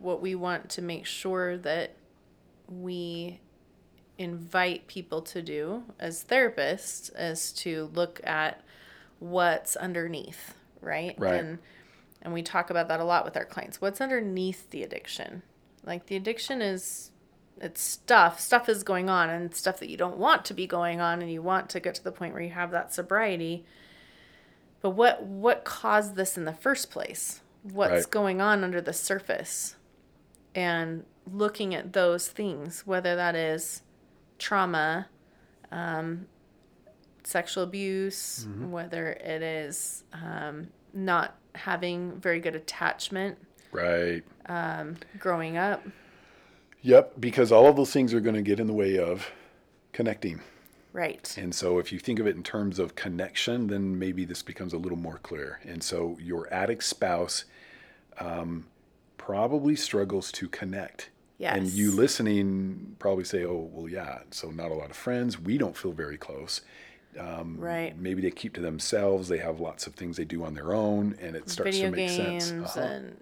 what 0.00 0.20
we 0.20 0.34
want 0.34 0.68
to 0.70 0.82
make 0.82 1.06
sure 1.06 1.56
that 1.58 1.96
we 2.68 3.40
invite 4.18 4.86
people 4.86 5.22
to 5.22 5.40
do 5.42 5.84
as 5.98 6.24
therapists 6.24 7.10
is 7.18 7.52
to 7.52 7.90
look 7.94 8.20
at 8.24 8.62
what's 9.20 9.76
underneath, 9.76 10.54
right? 10.80 11.14
Right. 11.18 11.34
And 11.40 11.58
and 12.20 12.34
we 12.34 12.42
talk 12.42 12.68
about 12.68 12.88
that 12.88 12.98
a 13.00 13.04
lot 13.04 13.24
with 13.24 13.36
our 13.36 13.44
clients. 13.44 13.80
What's 13.80 14.00
underneath 14.00 14.70
the 14.70 14.82
addiction? 14.82 15.42
Like 15.84 16.06
the 16.06 16.16
addiction 16.16 16.60
is 16.60 17.12
it's 17.60 17.80
stuff. 17.80 18.40
Stuff 18.40 18.68
is 18.68 18.82
going 18.82 19.08
on 19.08 19.30
and 19.30 19.54
stuff 19.54 19.78
that 19.80 19.88
you 19.88 19.96
don't 19.96 20.16
want 20.18 20.44
to 20.46 20.54
be 20.54 20.66
going 20.66 21.00
on 21.00 21.22
and 21.22 21.30
you 21.30 21.42
want 21.42 21.68
to 21.70 21.80
get 21.80 21.94
to 21.96 22.04
the 22.04 22.12
point 22.12 22.32
where 22.34 22.42
you 22.42 22.50
have 22.50 22.70
that 22.72 22.92
sobriety. 22.92 23.64
But 24.80 24.90
what 24.90 25.22
what 25.22 25.64
caused 25.64 26.16
this 26.16 26.36
in 26.36 26.44
the 26.44 26.52
first 26.52 26.90
place? 26.90 27.40
What's 27.62 27.92
Right. 27.92 28.10
going 28.10 28.40
on 28.40 28.62
under 28.64 28.80
the 28.80 28.92
surface? 28.92 29.76
And 30.58 31.04
looking 31.32 31.72
at 31.74 31.92
those 31.92 32.26
things, 32.26 32.84
whether 32.84 33.14
that 33.14 33.36
is 33.36 33.82
trauma, 34.38 35.06
um, 35.70 36.26
sexual 37.22 37.62
abuse, 37.62 38.46
whether 38.68 39.10
it 39.12 39.42
is 39.42 40.02
um, 40.12 40.68
not 40.92 41.36
having 41.54 42.18
very 42.18 42.40
good 42.40 42.56
attachment 42.56 43.38
Right. 43.70 44.24
growing 45.18 45.56
up. 45.58 45.86
Yep. 46.82 47.20
Because 47.20 47.52
all 47.52 47.66
of 47.66 47.76
those 47.76 47.92
things 47.92 48.12
are 48.14 48.20
going 48.20 48.34
to 48.34 48.42
get 48.42 48.58
in 48.58 48.66
the 48.66 48.72
way 48.72 48.98
of 48.98 49.30
connecting. 49.92 50.40
Right. 50.92 51.36
And 51.38 51.54
so 51.54 51.78
if 51.78 51.92
you 51.92 51.98
think 51.98 52.18
of 52.18 52.26
it 52.26 52.34
in 52.34 52.42
terms 52.42 52.78
of 52.78 52.94
connection, 52.94 53.66
then 53.68 53.98
maybe 53.98 54.24
this 54.24 54.42
becomes 54.42 54.72
a 54.72 54.78
little 54.78 54.98
more 54.98 55.18
clear. 55.18 55.60
And 55.64 55.84
so 55.84 56.16
your 56.20 56.52
addict 56.52 56.82
spouse 56.82 57.44
um, 58.18 58.66
probably 59.28 59.76
struggles 59.76 60.32
to 60.32 60.48
connect. 60.48 61.10
And 61.54 61.68
you 61.68 61.92
listening 61.92 62.96
probably 62.98 63.24
say, 63.24 63.44
oh, 63.44 63.68
well, 63.74 63.86
yeah, 63.86 64.20
so 64.30 64.50
not 64.50 64.70
a 64.70 64.74
lot 64.74 64.88
of 64.88 64.96
friends. 64.96 65.38
We 65.38 65.58
don't 65.58 65.76
feel 65.76 65.92
very 65.92 66.16
close. 66.16 66.62
right. 67.14 67.92
Maybe 67.98 68.22
they 68.22 68.30
keep 68.30 68.54
to 68.54 68.62
themselves. 68.62 69.28
They 69.28 69.36
have 69.36 69.60
lots 69.60 69.86
of 69.86 69.94
things 69.94 70.16
they 70.16 70.24
do 70.24 70.44
on 70.44 70.54
their 70.54 70.72
own, 70.72 71.14
and 71.20 71.36
it 71.36 71.50
starts 71.50 71.76
Video 71.76 71.90
to 71.90 71.96
make 71.96 72.08
games 72.08 72.44
sense. 72.44 72.76
Uh-huh. 72.76 72.86
and 72.86 73.16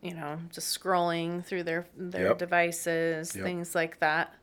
you 0.00 0.14
know 0.14 0.38
just 0.50 0.78
scrolling 0.78 1.44
through 1.44 1.64
their 1.64 1.86
their 1.96 2.28
Yep. 2.28 2.38
devices, 2.38 3.34
Yep. 3.36 3.44
things 3.44 3.74
like 3.74 3.98
that. 4.00 4.34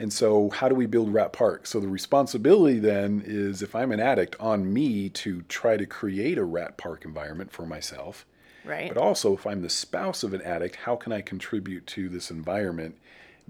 And 0.00 0.12
so, 0.12 0.50
how 0.50 0.68
do 0.68 0.74
we 0.74 0.86
build 0.86 1.14
Rat 1.14 1.32
Park? 1.32 1.68
So, 1.68 1.78
the 1.78 1.86
responsibility 1.86 2.80
then 2.80 3.22
is 3.24 3.62
if 3.62 3.76
I'm 3.76 3.92
an 3.92 4.00
addict, 4.00 4.34
on 4.40 4.72
me 4.72 5.08
to 5.10 5.42
try 5.42 5.76
to 5.76 5.86
create 5.86 6.38
a 6.38 6.44
Rat 6.44 6.76
Park 6.76 7.04
environment 7.04 7.52
for 7.52 7.64
myself. 7.64 8.26
Right. 8.64 8.88
But 8.88 8.96
also, 8.96 9.34
if 9.34 9.46
I'm 9.46 9.62
the 9.62 9.68
spouse 9.70 10.22
of 10.22 10.32
an 10.32 10.42
addict, 10.42 10.76
how 10.76 10.96
can 10.96 11.12
I 11.12 11.20
contribute 11.20 11.86
to 11.88 12.08
this 12.08 12.30
environment 12.30 12.96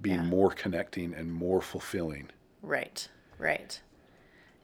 being 0.00 0.16
Yeah. 0.16 0.22
more 0.22 0.50
connecting 0.50 1.14
and 1.14 1.32
more 1.32 1.60
fulfilling? 1.62 2.30
Right, 2.62 3.08
right. 3.38 3.80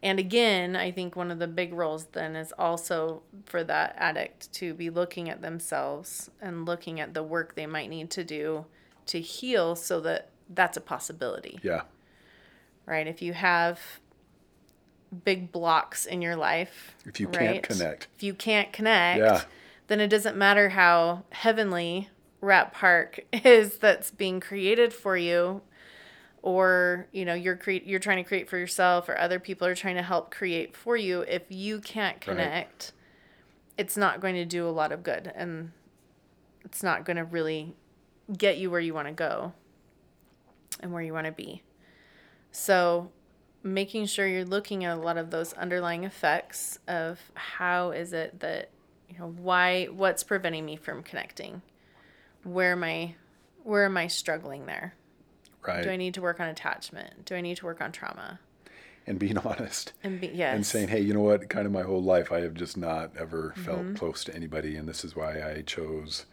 And 0.02 0.19
again, 0.19 0.76
I 0.76 0.90
think 0.90 1.14
one 1.14 1.30
of 1.30 1.38
the 1.38 1.47
big 1.47 1.73
roles 1.75 2.07
then 2.07 2.35
is 2.35 2.52
also 2.59 3.23
for 3.45 3.62
that 3.64 3.95
addict 3.99 4.52
to 4.54 4.73
be 4.75 4.88
looking 4.90 5.28
at 5.28 5.42
themselves 5.42 6.30
and 6.40 6.64
looking 6.64 6.99
at 7.00 7.12
the 7.14 7.23
work 7.23 7.54
they 7.54 7.66
might 7.66 7.90
need 7.90 8.11
to 8.12 8.25
do 8.25 8.64
to 9.07 9.21
heal 9.21 9.76
so 9.76 10.00
that 10.00 10.30
that's 10.49 10.76
a 10.76 10.80
possibility, 10.80 11.61
Yeah, 11.62 11.83
right? 12.87 13.07
If 13.07 13.21
you 13.23 13.35
have 13.35 13.80
big 15.25 15.52
blocks 15.52 16.07
in 16.07 16.23
your 16.23 16.37
life, 16.37 16.97
If 17.04 17.21
you 17.21 17.28
can't 17.28 17.62
connect. 17.62 18.09
if 18.16 18.23
you 18.23 18.35
can't 18.35 18.73
connect, 18.73 19.19
Yeah. 19.19 19.42
Then 19.91 20.01
it 20.01 20.07
doesn't 20.07 20.37
matter 20.37 20.69
how 20.69 21.25
heavenly 21.31 22.09
Rat 22.41 22.73
Park 22.73 23.21
is 23.33 23.79
that's 23.79 24.13
being 24.13 24.39
created 24.39 24.93
for 24.95 25.17
you 25.17 25.63
or 26.43 27.09
you 27.13 27.25
know 27.25 27.35
you're 27.35 27.57
cre- 27.57 27.85
you're 27.85 27.99
trying 27.99 28.23
to 28.23 28.27
create 28.27 28.49
for 28.49 28.57
yourself 28.57 29.09
or 29.09 29.19
other 29.19 29.41
people 29.41 29.67
are 29.67 29.75
trying 29.75 29.97
to 29.97 30.03
help 30.03 30.31
create 30.31 30.77
for 30.77 30.97
you 30.97 31.23
if 31.23 31.43
you 31.51 31.81
can't 31.81 32.21
connect 32.21 32.93
it's 33.77 33.97
not 33.97 34.21
going 34.21 34.35
to 34.35 34.45
do 34.45 34.67
a 34.67 34.71
lot 34.71 34.93
of 34.93 35.03
good 35.03 35.33
and 35.35 35.73
it's 36.65 36.83
not 36.83 37.05
going 37.05 37.17
to 37.17 37.25
really 37.25 37.75
get 38.37 38.59
you 38.59 38.71
where 38.71 38.81
you 38.81 38.95
want 38.95 39.09
to 39.09 39.13
go 39.13 39.53
and 40.81 40.93
where 40.93 41.03
you 41.03 41.13
want 41.13 41.27
to 41.27 41.33
be. 41.33 41.63
So 42.53 43.11
making 43.63 44.07
sure 44.07 44.27
you're 44.27 44.45
looking 44.45 44.85
at 44.85 44.97
a 44.97 45.01
lot 45.01 45.17
of 45.17 45.31
those 45.31 45.53
underlying 45.55 46.05
effects 46.05 46.79
of 46.89 47.21
how 47.35 47.91
is 47.91 48.13
it 48.13 48.41
that 48.41 48.71
you 49.11 49.19
know 49.19 49.29
why 49.38 49.87
what's 49.87 50.23
preventing 50.23 50.64
me 50.64 50.76
from 50.76 51.02
connecting 51.02 51.62
where 52.45 52.73
am 52.73 52.85
i 52.85 53.14
where 53.64 53.85
am 53.85 53.97
i 53.97 54.07
struggling 54.07 54.67
there 54.67 54.95
right. 55.67 55.83
do 55.83 55.90
I 55.90 55.97
need 55.97 56.14
to 56.14 56.23
work 56.23 56.40
on 56.40 56.49
attachment? 56.49 57.26
Do 57.26 57.35
I 57.35 57.43
need 57.43 57.59
to 57.59 57.67
work 57.67 57.81
on 57.83 57.93
trauma? 57.93 58.40
and 59.07 59.19
being 59.19 59.37
honest. 59.47 59.93
And 60.02 60.21
be, 60.21 60.29
yes. 60.29 60.55
and 60.55 60.64
saying, 60.64 60.88
hey, 60.88 61.00
you 61.00 61.12
know 61.12 61.21
what? 61.21 61.49
Kind 61.50 61.67
of 61.67 61.73
my 61.73 61.83
whole 61.83 62.02
life, 62.02 62.31
I 62.33 62.40
have 62.40 62.55
just 62.55 62.76
not 62.76 63.11
ever 63.19 63.55
Mm-hmm. 63.57 63.62
felt 63.62 63.95
close 63.95 64.25
to 64.25 64.35
anybody, 64.35 64.76
and 64.76 64.88
this 64.88 65.05
is 65.05 65.17
why 65.17 65.43
I 65.43 65.62
chose, 65.62 66.26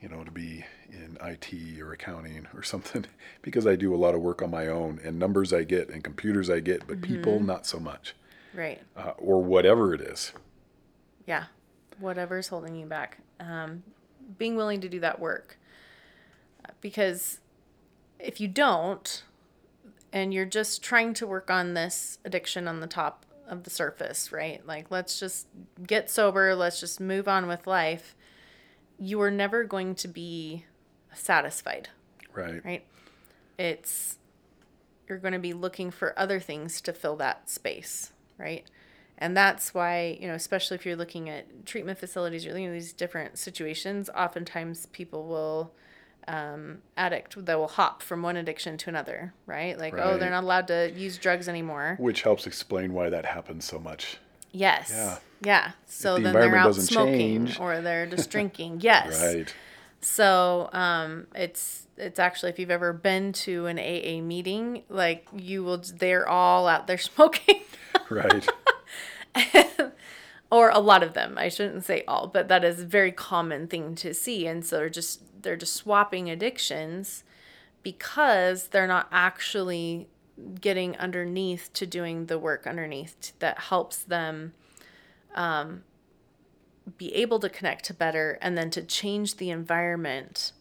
you 0.00 0.08
know, 0.08 0.24
to 0.24 0.30
be 0.30 0.64
in 0.90 1.16
IT 1.22 1.80
or 1.80 1.92
accounting 1.92 2.46
or 2.54 2.62
something, 2.72 3.06
because 3.42 3.66
I 3.66 3.76
do 3.76 3.94
a 3.94 3.96
lot 3.96 4.14
of 4.14 4.20
work 4.22 4.42
on 4.42 4.50
my 4.50 4.66
own, 4.66 5.00
and 5.04 5.18
numbers 5.18 5.52
I 5.52 5.62
get, 5.64 5.88
and 5.88 6.02
computers 6.04 6.50
I 6.50 6.60
get, 6.60 6.86
but 6.86 7.00
people 7.00 7.36
Mm-hmm. 7.36 7.46
not 7.46 7.66
so 7.66 7.78
much, 7.78 8.14
right. 8.54 8.80
uh, 8.96 9.12
or 9.18 9.42
whatever 9.42 9.94
it 9.94 10.00
is. 10.00 10.32
Yeah. 11.26 11.44
Whatever's 12.00 12.48
holding 12.48 12.74
you 12.74 12.86
back. 12.86 13.18
Um, 13.38 13.82
being 14.38 14.56
willing 14.56 14.80
to 14.80 14.88
do 14.88 15.00
that 15.00 15.20
work. 15.20 15.58
Because 16.80 17.40
if 18.18 18.40
you 18.40 18.48
don't, 18.48 19.22
and 20.12 20.34
you're 20.34 20.46
just 20.46 20.82
trying 20.82 21.14
to 21.14 21.26
work 21.26 21.50
on 21.50 21.74
this 21.74 22.18
addiction 22.24 22.66
on 22.66 22.80
the 22.80 22.86
top 22.86 23.24
of 23.48 23.64
the 23.64 23.70
surface, 23.70 24.32
right? 24.32 24.64
Like, 24.66 24.90
let's 24.90 25.18
just 25.18 25.46
get 25.86 26.10
sober, 26.10 26.54
let's 26.54 26.80
just 26.80 27.00
move 27.00 27.28
on 27.28 27.46
with 27.46 27.66
life. 27.66 28.14
You 28.98 29.20
are 29.22 29.30
never 29.30 29.64
going 29.64 29.94
to 29.96 30.08
be 30.08 30.64
satisfied. 31.12 31.88
Right. 32.32 32.64
right? 32.64 32.84
It's 33.58 34.18
you're 35.08 35.18
going 35.18 35.32
to 35.32 35.40
be 35.40 35.52
looking 35.52 35.90
for 35.90 36.16
other 36.16 36.38
things 36.38 36.80
to 36.82 36.92
fill 36.92 37.16
that 37.16 37.50
space, 37.50 38.12
right? 38.38 38.64
And 39.20 39.36
that's 39.36 39.74
why, 39.74 40.18
you 40.20 40.26
know, 40.26 40.34
especially 40.34 40.76
if 40.76 40.86
you're 40.86 40.96
looking 40.96 41.28
at 41.28 41.66
treatment 41.66 41.98
facilities, 41.98 42.44
you're 42.44 42.54
looking 42.54 42.68
at 42.68 42.72
these 42.72 42.92
different 42.92 43.38
situations, 43.38 44.08
oftentimes 44.16 44.86
people 44.86 45.26
will 45.26 45.72
um, 46.26 46.78
addict 46.96 47.44
that 47.44 47.58
will 47.58 47.68
hop 47.68 48.02
from 48.02 48.22
one 48.22 48.36
addiction 48.36 48.78
to 48.78 48.88
another, 48.88 49.34
right? 49.46 49.78
Like, 49.78 49.94
right. 49.94 50.06
oh, 50.06 50.16
they're 50.16 50.30
not 50.30 50.44
allowed 50.44 50.68
to 50.68 50.90
use 50.92 51.18
drugs 51.18 51.48
anymore. 51.48 51.96
Which 51.98 52.22
helps 52.22 52.46
explain 52.46 52.94
why 52.94 53.10
that 53.10 53.26
happens 53.26 53.66
so 53.66 53.78
much. 53.78 54.18
Yes. 54.52 54.90
Yeah. 54.90 55.18
Yeah. 55.42 55.70
So 55.86 56.16
the 56.16 56.22
then 56.22 56.32
they're 56.34 56.56
out 56.56 56.74
smoking 56.74 57.46
change. 57.46 57.60
or 57.60 57.80
they're 57.80 58.06
just 58.06 58.30
drinking. 58.32 58.80
Yes. 58.80 59.20
Right. 59.20 59.54
So 60.00 60.70
um, 60.72 61.26
it's 61.34 61.86
it's 61.96 62.18
actually 62.18 62.50
if 62.50 62.58
you've 62.58 62.70
ever 62.70 62.92
been 62.92 63.32
to 63.32 63.66
an 63.66 63.78
AA 63.78 64.22
meeting, 64.22 64.82
like 64.88 65.26
you 65.36 65.62
will, 65.62 65.82
they're 65.94 66.28
all 66.28 66.66
out 66.66 66.86
there 66.86 66.98
smoking. 66.98 67.60
right. 68.08 68.48
or 70.50 70.70
a 70.70 70.78
lot 70.80 71.02
of 71.02 71.14
them. 71.14 71.36
I 71.36 71.48
shouldn't 71.48 71.84
say 71.84 72.04
all, 72.06 72.26
but 72.26 72.48
that 72.48 72.64
is 72.64 72.80
a 72.80 72.86
very 72.86 73.12
common 73.12 73.66
thing 73.66 73.94
to 73.96 74.12
see. 74.14 74.46
And 74.46 74.64
so 74.64 74.76
they're 74.76 74.90
just 74.90 75.22
they're 75.42 75.56
just 75.56 75.74
swapping 75.74 76.28
addictions 76.28 77.24
because 77.82 78.68
they're 78.68 78.86
not 78.86 79.08
actually 79.10 80.08
getting 80.60 80.96
underneath 80.96 81.70
to 81.74 81.86
doing 81.86 82.26
the 82.26 82.38
work 82.38 82.66
underneath 82.66 83.38
that 83.38 83.58
helps 83.58 84.02
them 84.02 84.52
um, 85.34 85.82
be 86.96 87.14
able 87.14 87.38
to 87.38 87.48
connect 87.48 87.84
to 87.86 87.94
better 87.94 88.38
and 88.40 88.56
then 88.56 88.70
to 88.70 88.82
change 88.82 89.36
the 89.36 89.50
environment 89.50 90.52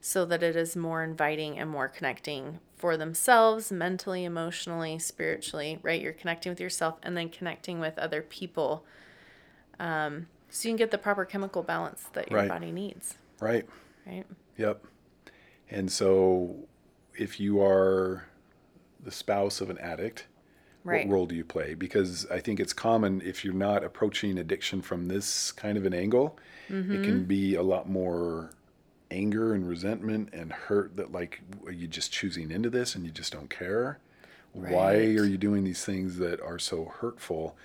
so 0.00 0.24
that 0.24 0.42
it 0.42 0.54
is 0.54 0.76
more 0.76 1.02
inviting 1.02 1.58
and 1.58 1.70
more 1.70 1.88
connecting 1.88 2.60
for 2.84 2.98
themselves 2.98 3.72
mentally, 3.72 4.26
emotionally, 4.26 4.98
spiritually, 4.98 5.78
right? 5.80 6.02
You're 6.02 6.12
connecting 6.12 6.52
with 6.52 6.60
yourself 6.60 6.98
and 7.02 7.16
then 7.16 7.30
connecting 7.30 7.80
with 7.80 7.98
other 7.98 8.20
people. 8.20 8.84
Um, 9.80 10.26
so 10.50 10.68
you 10.68 10.72
can 10.74 10.76
get 10.76 10.90
the 10.90 10.98
proper 10.98 11.24
chemical 11.24 11.62
balance 11.62 12.04
that 12.12 12.30
your 12.30 12.40
right. 12.40 12.48
body 12.50 12.70
needs. 12.70 13.14
Right. 13.40 13.66
Right. 14.06 14.26
Yep. 14.58 14.84
And 15.70 15.90
so 15.90 16.56
if 17.16 17.40
you 17.40 17.62
are 17.62 18.26
the 19.02 19.10
spouse 19.10 19.62
of 19.62 19.70
an 19.70 19.78
addict, 19.78 20.26
right. 20.84 21.06
what 21.06 21.14
role 21.14 21.24
do 21.24 21.34
you 21.34 21.44
play? 21.44 21.72
Because 21.72 22.26
I 22.30 22.38
think 22.38 22.60
it's 22.60 22.74
common 22.74 23.22
if 23.22 23.46
you're 23.46 23.54
not 23.54 23.82
approaching 23.82 24.36
addiction 24.36 24.82
from 24.82 25.08
this 25.08 25.52
kind 25.52 25.78
of 25.78 25.86
an 25.86 25.94
angle, 25.94 26.38
mm-hmm. 26.68 26.92
it 26.92 27.02
can 27.02 27.20
mm-hmm. 27.20 27.28
be 27.28 27.54
a 27.54 27.62
lot 27.62 27.88
more 27.88 28.50
anger 29.14 29.54
and 29.54 29.68
resentment 29.68 30.28
and 30.32 30.52
hurt 30.52 30.96
that 30.96 31.12
like 31.12 31.40
are 31.64 31.72
you 31.72 31.86
just 31.86 32.12
choosing 32.12 32.50
into 32.50 32.68
this 32.68 32.94
and 32.94 33.04
you 33.04 33.12
just 33.12 33.32
don't 33.32 33.48
care 33.48 33.98
right. 34.54 34.72
why 34.72 34.94
are 34.94 35.24
you 35.24 35.38
doing 35.38 35.62
these 35.62 35.84
things 35.84 36.18
that 36.18 36.40
are 36.40 36.58
so 36.58 36.86
hurtful 37.00 37.56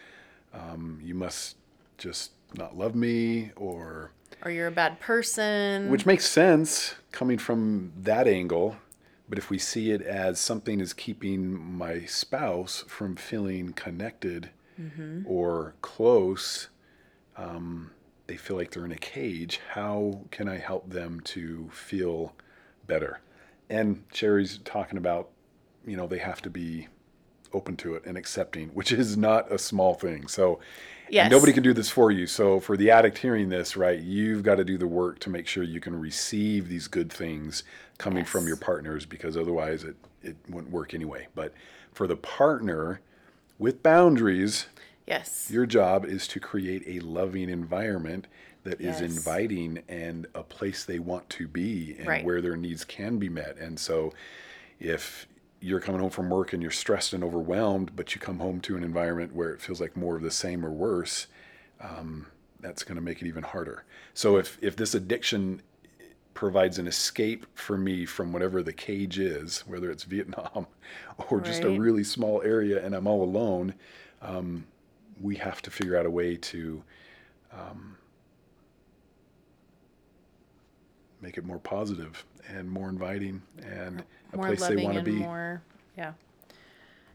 um, 0.54 1.00
you 1.04 1.16
must 1.16 1.58
just 1.98 2.32
not 2.56 2.78
love 2.78 2.94
me 2.96 3.52
or 3.56 4.12
or 4.44 4.52
you're 4.52 4.68
a 4.68 4.72
bad 4.72 5.00
person 5.00 5.90
which 5.90 6.06
makes 6.06 6.26
sense 6.26 6.96
coming 7.12 7.38
from 7.38 7.92
that 8.00 8.28
angle 8.28 8.76
but 9.28 9.38
if 9.38 9.50
we 9.50 9.58
see 9.58 9.92
it 9.92 10.02
as 10.02 10.40
something 10.40 10.80
is 10.80 10.94
keeping 10.94 11.60
my 11.78 12.06
spouse 12.06 12.84
from 12.88 13.16
feeling 13.16 13.74
connected 13.74 14.52
mm-hmm. 14.80 15.22
or 15.26 15.74
close 15.82 16.70
um, 17.38 17.92
they 18.30 18.38
feel 18.38 18.56
like 18.56 18.70
they're 18.70 18.86
in 18.86 18.92
a 18.92 18.98
cage. 18.98 19.60
How 19.72 20.22
can 20.30 20.48
I 20.48 20.58
help 20.58 20.92
them 20.92 21.20
to 21.22 21.68
feel 21.74 22.36
better? 22.86 23.22
And 23.72 24.04
Sherry's 24.14 24.60
talking 24.60 25.00
about, 25.00 25.30
you 25.84 25.98
know, 25.98 26.06
they 26.06 26.20
have 26.20 26.40
to 26.44 26.50
be 26.52 26.88
open 27.54 27.76
to 27.78 27.96
it 27.96 28.06
and 28.06 28.16
accepting, 28.16 28.70
which 28.70 28.92
is 28.92 29.18
not 29.18 29.52
a 29.52 29.58
small 29.58 29.96
thing. 29.96 30.28
So 30.28 30.60
yes. 31.10 31.32
nobody 31.32 31.52
can 31.54 31.64
do 31.64 31.74
this 31.74 31.90
for 31.90 32.12
you. 32.12 32.28
So 32.28 32.60
for 32.60 32.78
the 32.78 32.92
addict 32.92 33.18
hearing 33.18 33.50
this, 33.50 33.76
right, 33.76 34.00
you've 34.00 34.44
got 34.44 34.56
to 34.56 34.64
do 34.64 34.78
the 34.78 34.86
work 34.86 35.18
to 35.22 35.32
make 35.32 35.48
sure 35.48 35.64
you 35.64 35.80
can 35.80 36.00
receive 36.00 36.70
these 36.70 36.88
good 36.88 37.12
things 37.12 37.64
coming 37.98 38.20
yes. 38.20 38.30
from 38.30 38.46
your 38.46 38.58
partners 38.58 39.08
because 39.08 39.38
otherwise 39.38 39.84
it, 39.84 39.96
it 40.22 40.38
wouldn't 40.48 40.72
work 40.72 40.94
anyway. 40.94 41.28
But 41.34 41.52
for 41.94 42.06
the 42.06 42.16
partner 42.16 43.02
with 43.58 43.82
boundaries, 43.82 44.68
Yes. 45.10 45.50
Your 45.52 45.66
job 45.66 46.06
is 46.06 46.28
to 46.30 46.40
create 46.40 46.84
a 46.86 47.00
loving 47.04 47.50
environment 47.50 48.28
that 48.64 48.80
yes. 48.80 49.02
is 49.02 49.18
inviting 49.18 49.82
and 49.90 50.28
a 50.36 50.44
place 50.44 50.86
they 50.86 51.00
want 51.00 51.28
to 51.32 51.48
be 51.48 51.96
and 51.98 52.08
right. 52.08 52.24
where 52.24 52.42
their 52.42 52.56
needs 52.56 52.86
can 52.86 53.18
be 53.18 53.28
met. 53.28 53.58
And 53.58 53.80
so 53.80 54.14
if 54.80 55.28
you're 55.62 55.80
coming 55.80 56.00
home 56.00 56.12
from 56.12 56.30
work 56.30 56.54
and 56.54 56.62
you're 56.62 56.72
stressed 56.72 57.14
and 57.14 57.24
overwhelmed, 57.24 57.96
but 57.96 58.14
you 58.14 58.22
come 58.22 58.38
home 58.38 58.62
to 58.62 58.78
an 58.78 58.84
environment 58.84 59.34
where 59.34 59.50
it 59.50 59.62
feels 59.62 59.82
like 59.82 59.98
more 59.98 60.16
of 60.16 60.22
the 60.22 60.30
same 60.30 60.64
or 60.64 60.70
worse, 60.70 61.26
um, 61.82 62.28
that's 62.60 62.84
going 62.84 62.96
to 62.96 63.02
make 63.02 63.20
it 63.20 63.28
even 63.28 63.44
harder. 63.44 63.86
So 64.14 64.38
if 64.38 64.60
if 64.62 64.76
this 64.76 64.94
addiction 64.94 65.62
provides 66.34 66.78
an 66.78 66.88
escape 66.88 67.46
for 67.56 67.78
me 67.78 68.06
from 68.06 68.32
whatever 68.32 68.62
the 68.62 68.74
cage 68.74 69.18
is, 69.18 69.62
whether 69.62 69.90
it's 69.90 70.04
Vietnam 70.04 70.68
or 71.30 71.38
right. 71.38 71.46
just 71.46 71.64
a 71.64 71.80
really 71.80 72.04
small 72.04 72.42
area 72.44 72.86
and 72.86 72.94
I'm 72.94 73.08
all 73.08 73.24
alone, 73.24 73.74
um, 74.22 74.66
we 75.22 75.36
have 75.36 75.62
to 75.64 75.72
figure 75.72 75.98
out 75.98 76.06
a 76.06 76.10
way 76.10 76.36
to 76.36 76.84
um, 77.52 77.98
make 81.22 81.38
it 81.38 81.46
more 81.46 81.60
positive 81.60 82.26
and 82.48 82.70
more 82.70 82.90
inviting 82.90 83.42
and 83.62 84.04
more 84.34 84.46
a 84.46 84.56
place 84.56 84.68
they 84.68 84.84
want 84.84 84.98
to 84.98 85.04
be. 85.04 85.12
More, 85.12 85.62
yeah. 85.98 86.14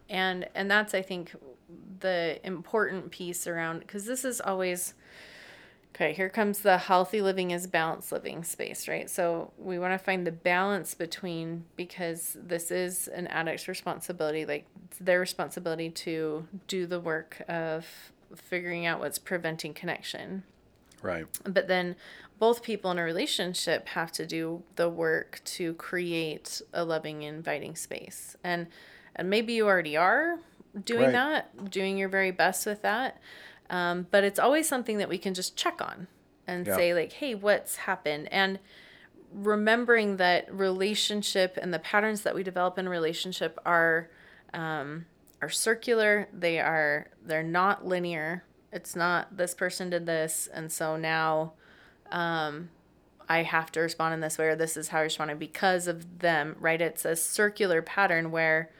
And 0.08 0.46
and 0.54 0.70
that's 0.70 0.94
I 0.94 1.02
think 1.02 1.34
the 2.00 2.38
important 2.46 3.10
piece 3.10 3.46
around 3.46 3.80
because 3.80 4.04
this 4.04 4.24
is 4.24 4.40
always 4.40 4.94
Okay, 5.94 6.12
here 6.12 6.28
comes 6.28 6.58
the 6.58 6.76
healthy 6.76 7.22
living 7.22 7.52
is 7.52 7.68
balanced 7.68 8.10
living 8.10 8.42
space, 8.42 8.88
right? 8.88 9.08
So 9.08 9.52
we 9.56 9.78
want 9.78 9.92
to 9.92 10.04
find 10.04 10.26
the 10.26 10.32
balance 10.32 10.92
between 10.92 11.66
because 11.76 12.36
this 12.40 12.72
is 12.72 13.06
an 13.06 13.28
addict's 13.28 13.68
responsibility, 13.68 14.44
like 14.44 14.66
it's 14.86 14.98
their 14.98 15.20
responsibility 15.20 15.90
to 15.90 16.48
do 16.66 16.86
the 16.86 16.98
work 16.98 17.42
of 17.48 17.86
figuring 18.34 18.86
out 18.86 18.98
what's 18.98 19.20
preventing 19.20 19.72
connection. 19.72 20.42
Right. 21.00 21.26
But 21.44 21.68
then 21.68 21.94
both 22.40 22.64
people 22.64 22.90
in 22.90 22.98
a 22.98 23.04
relationship 23.04 23.86
have 23.88 24.10
to 24.12 24.26
do 24.26 24.64
the 24.74 24.88
work 24.88 25.42
to 25.44 25.74
create 25.74 26.60
a 26.72 26.84
loving, 26.84 27.22
inviting 27.22 27.76
space. 27.76 28.36
And 28.42 28.66
and 29.14 29.30
maybe 29.30 29.52
you 29.52 29.66
already 29.68 29.96
are 29.96 30.40
doing 30.84 31.04
right. 31.04 31.12
that, 31.12 31.70
doing 31.70 31.96
your 31.96 32.08
very 32.08 32.32
best 32.32 32.66
with 32.66 32.82
that. 32.82 33.20
Um, 33.70 34.06
but 34.10 34.24
it's 34.24 34.38
always 34.38 34.68
something 34.68 34.98
that 34.98 35.08
we 35.08 35.18
can 35.18 35.34
just 35.34 35.56
check 35.56 35.80
on 35.80 36.06
and 36.46 36.66
yeah. 36.66 36.76
say, 36.76 36.94
like, 36.94 37.14
hey, 37.14 37.34
what's 37.34 37.76
happened? 37.76 38.28
And 38.30 38.58
remembering 39.32 40.16
that 40.18 40.52
relationship 40.54 41.58
and 41.60 41.74
the 41.74 41.78
patterns 41.78 42.22
that 42.22 42.34
we 42.34 42.42
develop 42.42 42.78
in 42.78 42.88
relationship 42.88 43.58
are 43.66 44.08
um, 44.52 45.06
are 45.42 45.48
circular. 45.48 46.28
They 46.32 46.60
are 46.60 47.08
they're 47.24 47.42
not 47.42 47.86
linear. 47.86 48.44
It's 48.72 48.96
not 48.96 49.36
this 49.36 49.54
person 49.54 49.90
did 49.90 50.06
this, 50.06 50.48
and 50.52 50.70
so 50.70 50.96
now 50.96 51.54
um, 52.10 52.70
I 53.28 53.42
have 53.42 53.72
to 53.72 53.80
respond 53.80 54.14
in 54.14 54.20
this 54.20 54.38
way, 54.38 54.46
or 54.46 54.56
this 54.56 54.76
is 54.76 54.88
how 54.88 54.98
I 54.98 55.02
respond 55.02 55.38
because 55.38 55.88
of 55.88 56.20
them. 56.20 56.56
Right? 56.60 56.80
It's 56.80 57.04
a 57.04 57.16
circular 57.16 57.82
pattern 57.82 58.30
where 58.30 58.70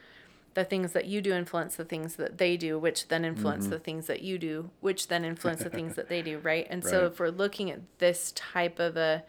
the 0.54 0.64
things 0.64 0.92
that 0.92 1.06
you 1.06 1.20
do 1.20 1.32
influence 1.32 1.76
the 1.76 1.84
things 1.84 2.16
that 2.16 2.38
they 2.38 2.56
do, 2.56 2.78
which 2.78 3.08
then 3.08 3.24
influence 3.24 3.64
mm-hmm. 3.64 3.72
the 3.72 3.78
things 3.78 4.06
that 4.06 4.22
you 4.22 4.38
do, 4.38 4.70
which 4.80 5.08
then 5.08 5.24
influence 5.24 5.62
the 5.62 5.70
things 5.70 5.96
that 5.96 6.08
they 6.08 6.22
do, 6.22 6.38
right? 6.42 6.66
And 6.70 6.84
right. 6.84 6.90
so 6.90 7.06
if 7.06 7.18
we're 7.18 7.30
looking 7.30 7.70
at 7.70 7.80
this 7.98 8.32
type 8.32 8.78
of 8.78 8.96
a 8.96 9.24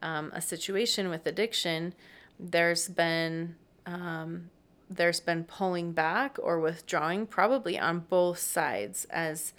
um, 0.00 0.32
a 0.34 0.40
situation 0.40 1.10
with 1.10 1.26
addiction, 1.26 1.94
there's 2.40 2.88
been 2.88 3.54
um, 3.86 4.50
there's 4.90 5.20
been 5.20 5.44
pulling 5.44 5.92
back 5.92 6.38
or 6.42 6.58
withdrawing, 6.58 7.26
probably 7.26 7.78
on 7.78 8.00
both 8.00 8.38
sides 8.38 9.06
as 9.10 9.52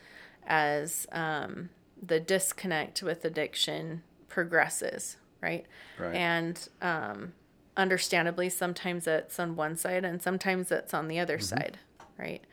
as 0.45 1.07
um, 1.11 1.69
the 2.01 2.19
disconnect 2.19 3.01
with 3.03 3.23
addiction 3.23 4.03
progresses, 4.27 5.17
right? 5.41 5.65
Right. 5.97 6.15
And 6.15 6.69
um, 6.81 7.33
understandably 7.75 8.49
sometimes 8.49 9.07
it's 9.07 9.39
on 9.39 9.55
one 9.55 9.75
side 9.75 10.05
and 10.05 10.21
sometimes 10.21 10.71
it's 10.71 10.93
on 10.93 11.07
the 11.07 11.19
other 11.19 11.37
mm-hmm. 11.37 11.57
side 11.57 11.79
right 12.17 12.43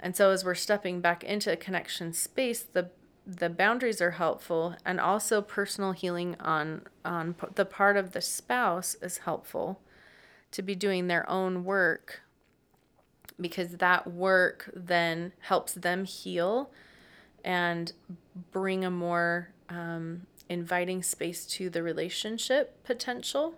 and 0.00 0.14
so 0.14 0.30
as 0.30 0.44
we're 0.44 0.54
stepping 0.54 1.00
back 1.00 1.24
into 1.24 1.52
a 1.52 1.56
connection 1.56 2.12
space 2.12 2.62
the 2.62 2.90
the 3.26 3.48
boundaries 3.48 4.02
are 4.02 4.12
helpful 4.12 4.76
and 4.84 5.00
also 5.00 5.40
personal 5.40 5.92
healing 5.92 6.36
on 6.38 6.82
on 7.04 7.34
the 7.54 7.64
part 7.64 7.96
of 7.96 8.12
the 8.12 8.20
spouse 8.20 8.96
is 8.96 9.18
helpful 9.18 9.80
to 10.50 10.62
be 10.62 10.74
doing 10.74 11.06
their 11.06 11.28
own 11.28 11.64
work 11.64 12.20
because 13.40 13.78
that 13.78 14.06
work 14.06 14.70
then 14.74 15.32
helps 15.40 15.72
them 15.72 16.04
heal 16.04 16.70
and 17.44 17.92
bring 18.52 18.84
a 18.84 18.90
more 18.90 19.48
um, 19.68 20.26
inviting 20.48 21.02
space 21.02 21.44
to 21.46 21.68
the 21.68 21.82
relationship 21.82 22.84
potential 22.84 23.54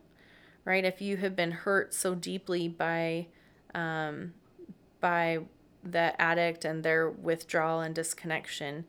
right? 0.67 0.85
If 0.85 1.01
you 1.01 1.17
have 1.17 1.35
been 1.35 1.53
hurt 1.53 1.95
so 1.95 2.15
deeply 2.15 2.69
by 2.69 3.29
um, 3.75 4.35
by 5.01 5.39
the 5.83 6.21
addict 6.21 6.65
and 6.65 6.83
their 6.83 7.09
withdrawal 7.09 7.81
and 7.81 7.95
disconnection, 7.95 8.85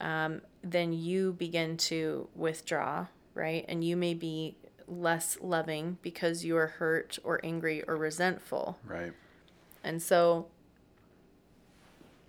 um, 0.00 0.42
then 0.62 0.92
you 0.92 1.32
begin 1.32 1.76
to 1.78 2.28
withdraw, 2.36 3.06
right? 3.32 3.64
And 3.68 3.82
you 3.82 3.96
may 3.96 4.14
be 4.14 4.56
less 4.86 5.38
loving 5.40 5.96
because 6.02 6.44
you 6.44 6.56
are 6.56 6.66
hurt 6.66 7.18
or 7.24 7.40
angry 7.42 7.82
or 7.88 7.96
resentful. 7.96 8.78
Right. 8.86 9.12
And 9.82 10.02
so, 10.02 10.48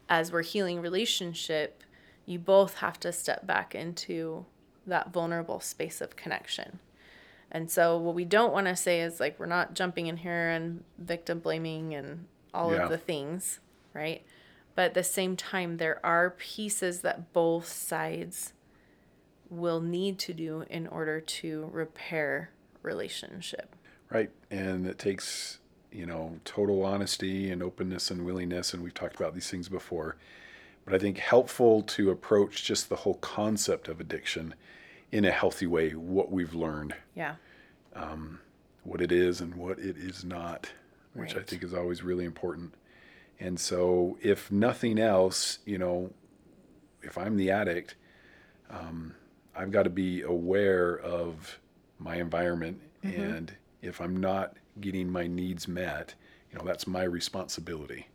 as 0.08 0.32
we're 0.32 0.44
healing 0.44 0.80
relationship, 0.80 1.84
you 2.26 2.40
both 2.40 2.76
have 2.76 3.00
to 3.02 3.12
step 3.12 3.46
back 3.46 3.76
into 3.76 4.46
that 4.88 5.12
vulnerable 5.12 5.60
space 5.60 6.00
of 6.00 6.16
connection. 6.16 6.80
And 7.56 7.72
so, 7.72 7.98
what 7.98 8.16
we 8.16 8.26
don't 8.26 8.52
want 8.52 8.68
to 8.68 8.76
say 8.76 9.00
is 9.00 9.22
like, 9.22 9.40
we're 9.40 9.46
not 9.46 9.76
jumping 9.76 10.08
in 10.08 10.18
here 10.18 10.50
and 10.50 10.84
victim 10.98 11.40
blaming 11.40 11.96
and 11.96 12.26
all 12.54 12.74
Yeah. 12.74 12.84
of 12.84 12.90
the 12.90 12.98
things, 12.98 13.62
right? 13.94 14.26
But 14.76 14.88
at 14.88 14.94
the 14.94 15.06
same 15.06 15.38
time, 15.38 15.78
there 15.78 16.06
are 16.06 16.32
pieces 16.32 17.00
that 17.00 17.32
both 17.32 17.70
sides 17.70 18.52
will 19.50 19.80
need 19.80 20.20
to 20.20 20.34
do 20.34 20.66
in 20.70 20.86
order 20.86 21.22
to 21.22 21.70
repair 21.72 22.50
relationship. 22.82 23.74
Right. 24.10 24.32
And 24.52 24.86
it 24.86 25.00
takes, 25.00 25.60
you 25.94 26.06
know, 26.06 26.42
total 26.44 26.84
honesty 26.84 27.50
and 27.50 27.64
openness 27.64 28.12
and 28.12 28.26
willingness. 28.26 28.74
And 28.74 28.84
we've 28.84 28.94
talked 28.94 29.16
about 29.16 29.34
these 29.34 29.50
things 29.50 29.70
before. 29.70 30.18
But 30.84 30.94
I 30.94 31.00
think 31.00 31.20
helpful 31.20 31.84
to 31.84 32.12
approach 32.12 32.66
just 32.66 32.90
the 32.90 32.98
whole 32.98 33.16
concept 33.16 33.88
of 33.88 34.02
addiction 34.02 34.56
in 35.10 35.24
a 35.24 35.32
healthy 35.32 35.68
way, 35.68 35.92
what 35.92 36.34
we've 36.34 36.54
learned, 36.54 36.96
Yeah. 37.14 37.36
What 38.86 39.02
it 39.02 39.12
is 39.12 39.42
and 39.42 39.56
what 39.56 39.80
it 39.80 39.98
is 39.98 40.24
not, 40.24 40.72
which 41.14 41.36
I 41.36 41.42
think 41.42 41.64
is 41.64 41.74
always 41.74 42.04
really 42.04 42.26
important. 42.26 42.74
And 43.40 43.60
so, 43.60 44.18
if 44.22 44.52
nothing 44.52 45.00
else, 45.00 45.60
you 45.66 45.78
know, 45.78 46.12
if 47.02 47.18
I'm 47.18 47.36
the 47.36 47.52
addict, 47.52 47.96
um, 48.70 49.16
I've 49.56 49.72
got 49.72 49.84
to 49.84 49.90
be 49.90 50.22
aware 50.22 50.98
of 51.00 51.60
my 52.00 52.16
environment. 52.16 52.82
And 53.04 53.54
if 53.82 54.02
I'm 54.02 54.18
not 54.18 54.56
getting 54.82 55.10
my 55.10 55.28
needs 55.28 55.68
met, 55.68 56.16
you 56.52 56.58
know, 56.58 56.66
that's 56.66 56.88
my 56.88 57.04
responsibility. 57.04 58.08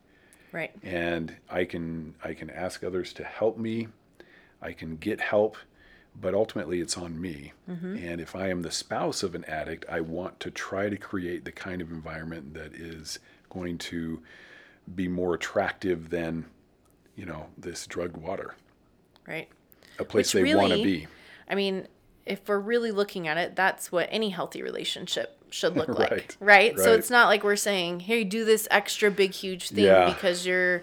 Right. 0.52 0.72
And 0.82 1.36
I 1.48 1.64
can 1.64 2.14
I 2.24 2.34
can 2.34 2.50
ask 2.50 2.82
others 2.82 3.12
to 3.14 3.24
help 3.24 3.56
me. 3.56 3.88
I 4.62 4.72
can 4.72 4.96
get 4.96 5.20
help, 5.20 5.56
but 6.18 6.34
ultimately 6.34 6.80
it's 6.80 6.96
on 6.96 7.20
me. 7.20 7.52
Mm-hmm. 7.68 7.96
And 7.96 8.20
if 8.20 8.34
I 8.34 8.48
am 8.48 8.62
the 8.62 8.70
spouse 8.70 9.22
of 9.22 9.34
an 9.34 9.44
addict, 9.44 9.84
I 9.88 10.00
want 10.00 10.40
to 10.40 10.50
try 10.50 10.88
to 10.88 10.96
create 10.96 11.44
the 11.44 11.52
kind 11.52 11.80
of 11.80 11.90
environment 11.90 12.54
that 12.54 12.74
is 12.74 13.18
going 13.48 13.78
to 13.78 14.22
be 14.94 15.08
more 15.08 15.34
attractive 15.34 16.10
than, 16.10 16.46
you 17.16 17.26
know, 17.26 17.46
this 17.56 17.86
drugged 17.86 18.16
water, 18.16 18.54
Right. 19.26 19.48
a 19.98 20.04
place 20.04 20.34
Which 20.34 20.44
they 20.44 20.54
want 20.54 20.72
to 20.72 20.82
be. 20.82 21.06
I 21.48 21.54
mean, 21.54 21.86
if 22.26 22.48
we're 22.48 22.58
really 22.58 22.90
looking 22.92 23.28
at 23.28 23.36
it, 23.38 23.56
that's 23.56 23.90
what 23.90 24.08
any 24.10 24.30
healthy 24.30 24.62
relationship 24.62 25.36
should 25.50 25.76
look 25.76 25.88
like. 25.98 26.36
Right. 26.40 26.72
Right. 26.74 26.78
So 26.78 26.94
it's 26.94 27.10
not 27.10 27.26
like 27.28 27.42
we're 27.44 27.56
saying, 27.56 28.00
here, 28.00 28.24
do 28.24 28.44
this 28.44 28.66
extra 28.70 29.10
big, 29.10 29.32
huge 29.32 29.70
thing 29.70 29.84
Yeah. 29.84 30.12
because 30.12 30.46
you're, 30.46 30.82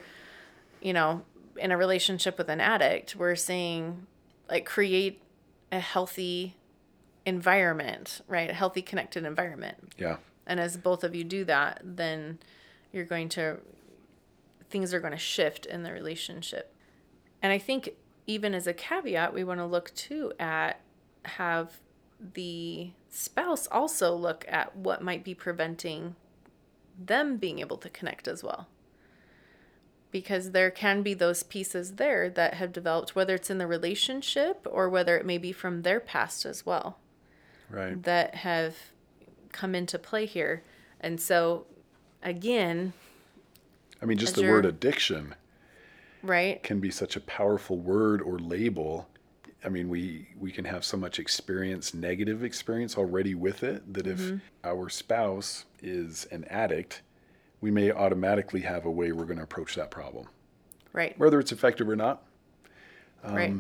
you 0.82 0.94
know, 0.94 1.24
in 1.58 1.72
a 1.72 1.78
relationship 1.78 2.38
with 2.38 2.50
an 2.50 2.60
addict. 2.62 3.16
We're 3.16 3.36
saying, 3.36 4.06
like, 4.50 4.66
create 4.66 5.22
a 5.72 5.80
healthy 5.80 6.56
environment, 7.26 8.22
right? 8.28 8.50
A 8.50 8.54
healthy, 8.54 8.82
connected 8.82 9.26
environment. 9.26 9.94
Yeah. 9.98 10.18
And 10.46 10.60
as 10.60 10.78
both 10.78 11.04
of 11.04 11.14
you 11.14 11.24
do 11.24 11.44
that, 11.46 11.82
then 11.84 12.40
you're 12.94 13.06
going 13.06 13.30
to, 13.30 13.58
things 14.70 14.94
are 14.94 15.00
going 15.00 15.12
to 15.12 15.18
shift 15.18 15.66
in 15.66 15.84
the 15.84 15.92
relationship. 15.92 16.74
And 17.42 17.52
I 17.52 17.58
think 17.58 17.92
even 18.26 18.54
as 18.54 18.66
a 18.68 18.74
caveat, 18.74 19.34
we 19.34 19.44
want 19.44 19.60
to 19.60 19.66
look 19.66 19.94
too 19.94 20.34
at 20.40 20.80
have 21.26 21.80
the 22.34 22.92
spouse 23.10 23.68
also 23.68 24.16
look 24.16 24.46
at 24.48 24.76
what 24.76 25.02
might 25.02 25.24
be 25.24 25.36
preventing 25.36 26.16
them 26.98 27.38
being 27.38 27.60
able 27.60 27.78
to 27.78 27.90
connect 27.90 28.28
as 28.28 28.44
well. 28.44 28.68
Because 30.12 30.52
there 30.52 30.72
can 30.72 31.04
be 31.04 31.14
those 31.14 31.44
pieces 31.44 31.96
there 31.96 32.30
that 32.30 32.56
have 32.56 32.72
developed, 32.72 33.16
whether 33.16 33.36
it's 33.36 33.50
in 33.50 33.58
the 33.58 33.68
relationship 33.68 34.66
or 34.70 34.90
whether 34.90 35.18
it 35.18 35.26
may 35.26 35.38
be 35.38 35.52
from 35.52 35.82
their 35.82 36.00
past 36.00 36.46
as 36.46 36.66
well 36.66 36.98
Right. 37.70 38.02
that 38.04 38.36
have 38.36 38.76
come 39.52 39.76
into 39.76 40.00
play 40.00 40.26
here. 40.26 40.64
And 41.02 41.20
so, 41.20 41.66
again, 42.24 42.94
I 44.02 44.06
mean, 44.06 44.18
just 44.18 44.36
the 44.36 44.44
word 44.44 44.66
addiction 44.66 45.36
right? 46.22 46.62
can 46.64 46.80
be 46.80 46.92
such 46.92 47.16
a 47.16 47.22
powerful 47.22 47.78
word 47.78 48.22
or 48.22 48.40
label. 48.40 49.08
I 49.66 49.70
mean, 49.70 49.90
we 49.90 50.30
we 50.40 50.52
can 50.52 50.66
have 50.66 50.86
so 50.86 50.98
much 50.98 51.20
experience, 51.20 51.94
negative 51.94 52.44
experience 52.44 52.98
already 52.98 53.36
with 53.36 53.64
it 53.64 53.94
that 53.94 54.08
if 54.08 54.20
mm-hmm. 54.20 54.38
our 54.64 54.90
spouse 54.90 55.66
is 55.82 56.26
an 56.32 56.46
addict, 56.46 57.02
we 57.62 57.72
may 57.72 57.92
automatically 57.92 58.62
have 58.62 58.86
a 58.86 58.92
way 58.92 59.12
we're 59.12 59.26
going 59.26 59.38
to 59.38 59.44
approach 59.44 59.76
that 59.76 59.92
problem, 59.92 60.28
Right. 60.94 61.18
whether 61.18 61.40
it's 61.40 61.52
effective 61.52 61.90
or 61.90 61.96
not. 61.96 62.24
Um, 63.24 63.36
right. 63.36 63.54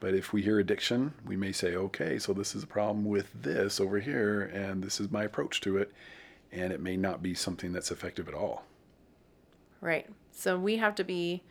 But 0.00 0.14
if 0.14 0.32
we 0.32 0.42
hear 0.42 0.58
addiction, 0.60 1.12
we 1.26 1.36
may 1.36 1.52
say, 1.52 1.74
okay, 1.74 2.18
so 2.18 2.32
this 2.32 2.54
is 2.54 2.62
a 2.62 2.66
problem 2.66 3.04
with 3.04 3.30
this 3.42 3.80
over 3.80 3.98
here, 3.98 4.42
and 4.42 4.82
this 4.82 5.00
is 5.00 5.10
my 5.10 5.24
approach 5.24 5.60
to 5.62 5.76
it, 5.76 5.92
and 6.52 6.72
it 6.72 6.80
may 6.80 6.96
not 6.96 7.22
be 7.22 7.34
something 7.34 7.72
that's 7.72 7.90
effective 7.90 8.28
at 8.28 8.34
all. 8.34 8.64
Right. 9.80 10.06
So 10.30 10.58
we 10.58 10.76
have 10.76 10.94
to 10.96 11.04
be 11.04 11.42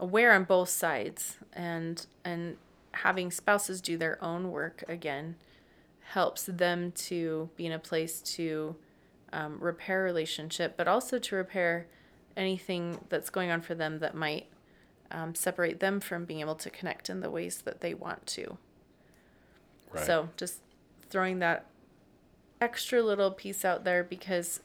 aware 0.00 0.32
on 0.32 0.44
both 0.44 0.68
sides 0.68 1.38
and 1.52 2.04
and 2.24 2.56
having 2.92 3.30
spouses 3.30 3.80
do 3.80 3.96
their 3.96 4.22
own 4.22 4.50
work 4.50 4.84
again 4.88 5.36
helps 6.12 6.44
them 6.44 6.92
to 6.92 7.48
be 7.56 7.66
in 7.66 7.72
a 7.72 7.78
place 7.78 8.20
to 8.20 8.76
um, 9.34 9.58
repair 9.60 10.02
relationship, 10.02 10.76
but 10.76 10.88
also 10.88 11.18
to 11.18 11.36
repair 11.36 11.88
anything 12.36 13.00
that's 13.08 13.30
going 13.30 13.50
on 13.50 13.60
for 13.60 13.74
them 13.74 13.98
that 13.98 14.14
might 14.14 14.46
um, 15.10 15.34
separate 15.34 15.80
them 15.80 16.00
from 16.00 16.24
being 16.24 16.40
able 16.40 16.54
to 16.54 16.70
connect 16.70 17.10
in 17.10 17.20
the 17.20 17.30
ways 17.30 17.62
that 17.62 17.80
they 17.80 17.92
want 17.92 18.24
to. 18.26 18.56
Right. 19.92 20.06
So 20.06 20.30
just 20.36 20.60
throwing 21.10 21.40
that 21.40 21.66
extra 22.60 23.02
little 23.02 23.30
piece 23.30 23.64
out 23.64 23.84
there 23.84 24.04
because 24.04 24.60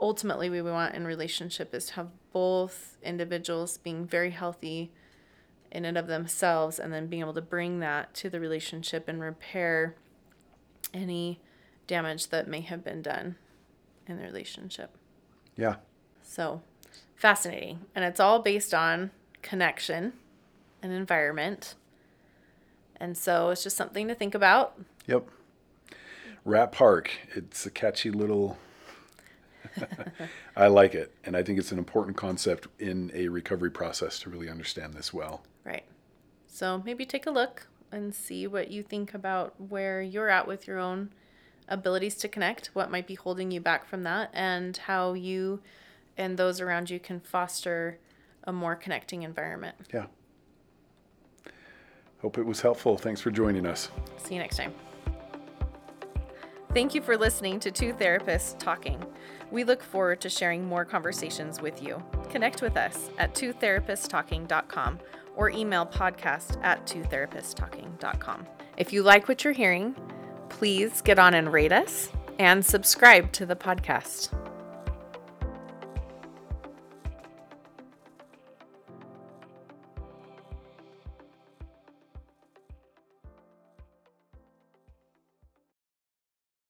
ultimately 0.00 0.50
what 0.50 0.64
we 0.64 0.70
want 0.70 0.94
in 0.94 1.06
relationship 1.06 1.72
is 1.72 1.86
to 1.86 1.94
have 1.94 2.08
both 2.32 2.96
individuals 3.02 3.78
being 3.78 4.06
very 4.06 4.30
healthy 4.30 4.90
in 5.70 5.84
and 5.84 5.96
of 5.96 6.08
themselves 6.08 6.78
and 6.78 6.92
then 6.92 7.06
being 7.06 7.22
able 7.22 7.34
to 7.34 7.40
bring 7.40 7.78
that 7.78 8.12
to 8.14 8.28
the 8.28 8.40
relationship 8.40 9.08
and 9.08 9.20
repair 9.20 9.94
any 10.92 11.40
damage 11.86 12.28
that 12.28 12.48
may 12.48 12.60
have 12.60 12.84
been 12.84 13.02
done 13.02 13.36
in 14.10 14.16
the 14.18 14.24
relationship. 14.24 14.96
Yeah. 15.56 15.76
So 16.22 16.62
fascinating. 17.16 17.80
And 17.94 18.04
it's 18.04 18.20
all 18.20 18.40
based 18.40 18.74
on 18.74 19.10
connection 19.42 20.14
and 20.82 20.92
environment. 20.92 21.74
And 22.96 23.16
so 23.16 23.50
it's 23.50 23.62
just 23.62 23.76
something 23.76 24.08
to 24.08 24.14
think 24.14 24.34
about. 24.34 24.78
Yep. 25.06 25.28
Rat 26.44 26.72
Park. 26.72 27.10
It's 27.34 27.66
a 27.66 27.70
catchy 27.70 28.10
little. 28.10 28.58
I 30.56 30.66
like 30.66 30.94
it, 30.94 31.14
and 31.24 31.36
I 31.36 31.42
think 31.42 31.58
it's 31.58 31.70
an 31.70 31.78
important 31.78 32.16
concept 32.16 32.66
in 32.78 33.10
a 33.14 33.28
recovery 33.28 33.70
process 33.70 34.18
to 34.20 34.30
really 34.30 34.48
understand 34.48 34.94
this 34.94 35.12
well. 35.12 35.42
Right. 35.64 35.84
So 36.46 36.82
maybe 36.84 37.04
take 37.04 37.26
a 37.26 37.30
look 37.30 37.68
and 37.92 38.14
see 38.14 38.46
what 38.46 38.70
you 38.70 38.82
think 38.82 39.14
about 39.14 39.54
where 39.60 40.02
you're 40.02 40.28
at 40.28 40.46
with 40.46 40.66
your 40.66 40.78
own 40.78 41.10
abilities 41.70 42.16
to 42.16 42.28
connect, 42.28 42.68
what 42.74 42.90
might 42.90 43.06
be 43.06 43.14
holding 43.14 43.50
you 43.50 43.60
back 43.60 43.86
from 43.86 44.02
that, 44.02 44.30
and 44.32 44.76
how 44.76 45.14
you 45.14 45.60
and 46.16 46.36
those 46.36 46.60
around 46.60 46.90
you 46.90 47.00
can 47.00 47.20
foster 47.20 47.98
a 48.44 48.52
more 48.52 48.74
connecting 48.74 49.22
environment. 49.22 49.76
Yeah. 49.92 50.06
Hope 52.20 52.36
it 52.36 52.44
was 52.44 52.60
helpful. 52.60 52.98
Thanks 52.98 53.20
for 53.20 53.30
joining 53.30 53.66
us. 53.66 53.90
See 54.18 54.34
you 54.34 54.40
next 54.40 54.56
time. 54.56 54.74
Thank 56.74 56.94
you 56.94 57.00
for 57.00 57.16
listening 57.16 57.58
to 57.60 57.70
Two 57.70 57.92
Therapists 57.92 58.58
Talking. 58.58 59.02
We 59.50 59.64
look 59.64 59.82
forward 59.82 60.20
to 60.20 60.28
sharing 60.28 60.64
more 60.66 60.84
conversations 60.84 61.60
with 61.60 61.82
you. 61.82 62.00
Connect 62.28 62.62
with 62.62 62.76
us 62.76 63.10
at 63.18 63.34
twotherapisttalking.com 63.34 65.00
or 65.34 65.50
email 65.50 65.86
podcast 65.86 66.62
at 66.62 66.86
twotherapisttalking.com. 66.86 68.46
If 68.76 68.92
you 68.92 69.02
like 69.02 69.26
what 69.26 69.42
you're 69.42 69.52
hearing, 69.52 69.96
please 70.50 71.00
get 71.00 71.18
on 71.18 71.34
and 71.34 71.52
rate 71.52 71.72
us 71.72 72.10
and 72.38 72.64
subscribe 72.64 73.32
to 73.32 73.46
the 73.46 73.56
podcast. 73.56 74.34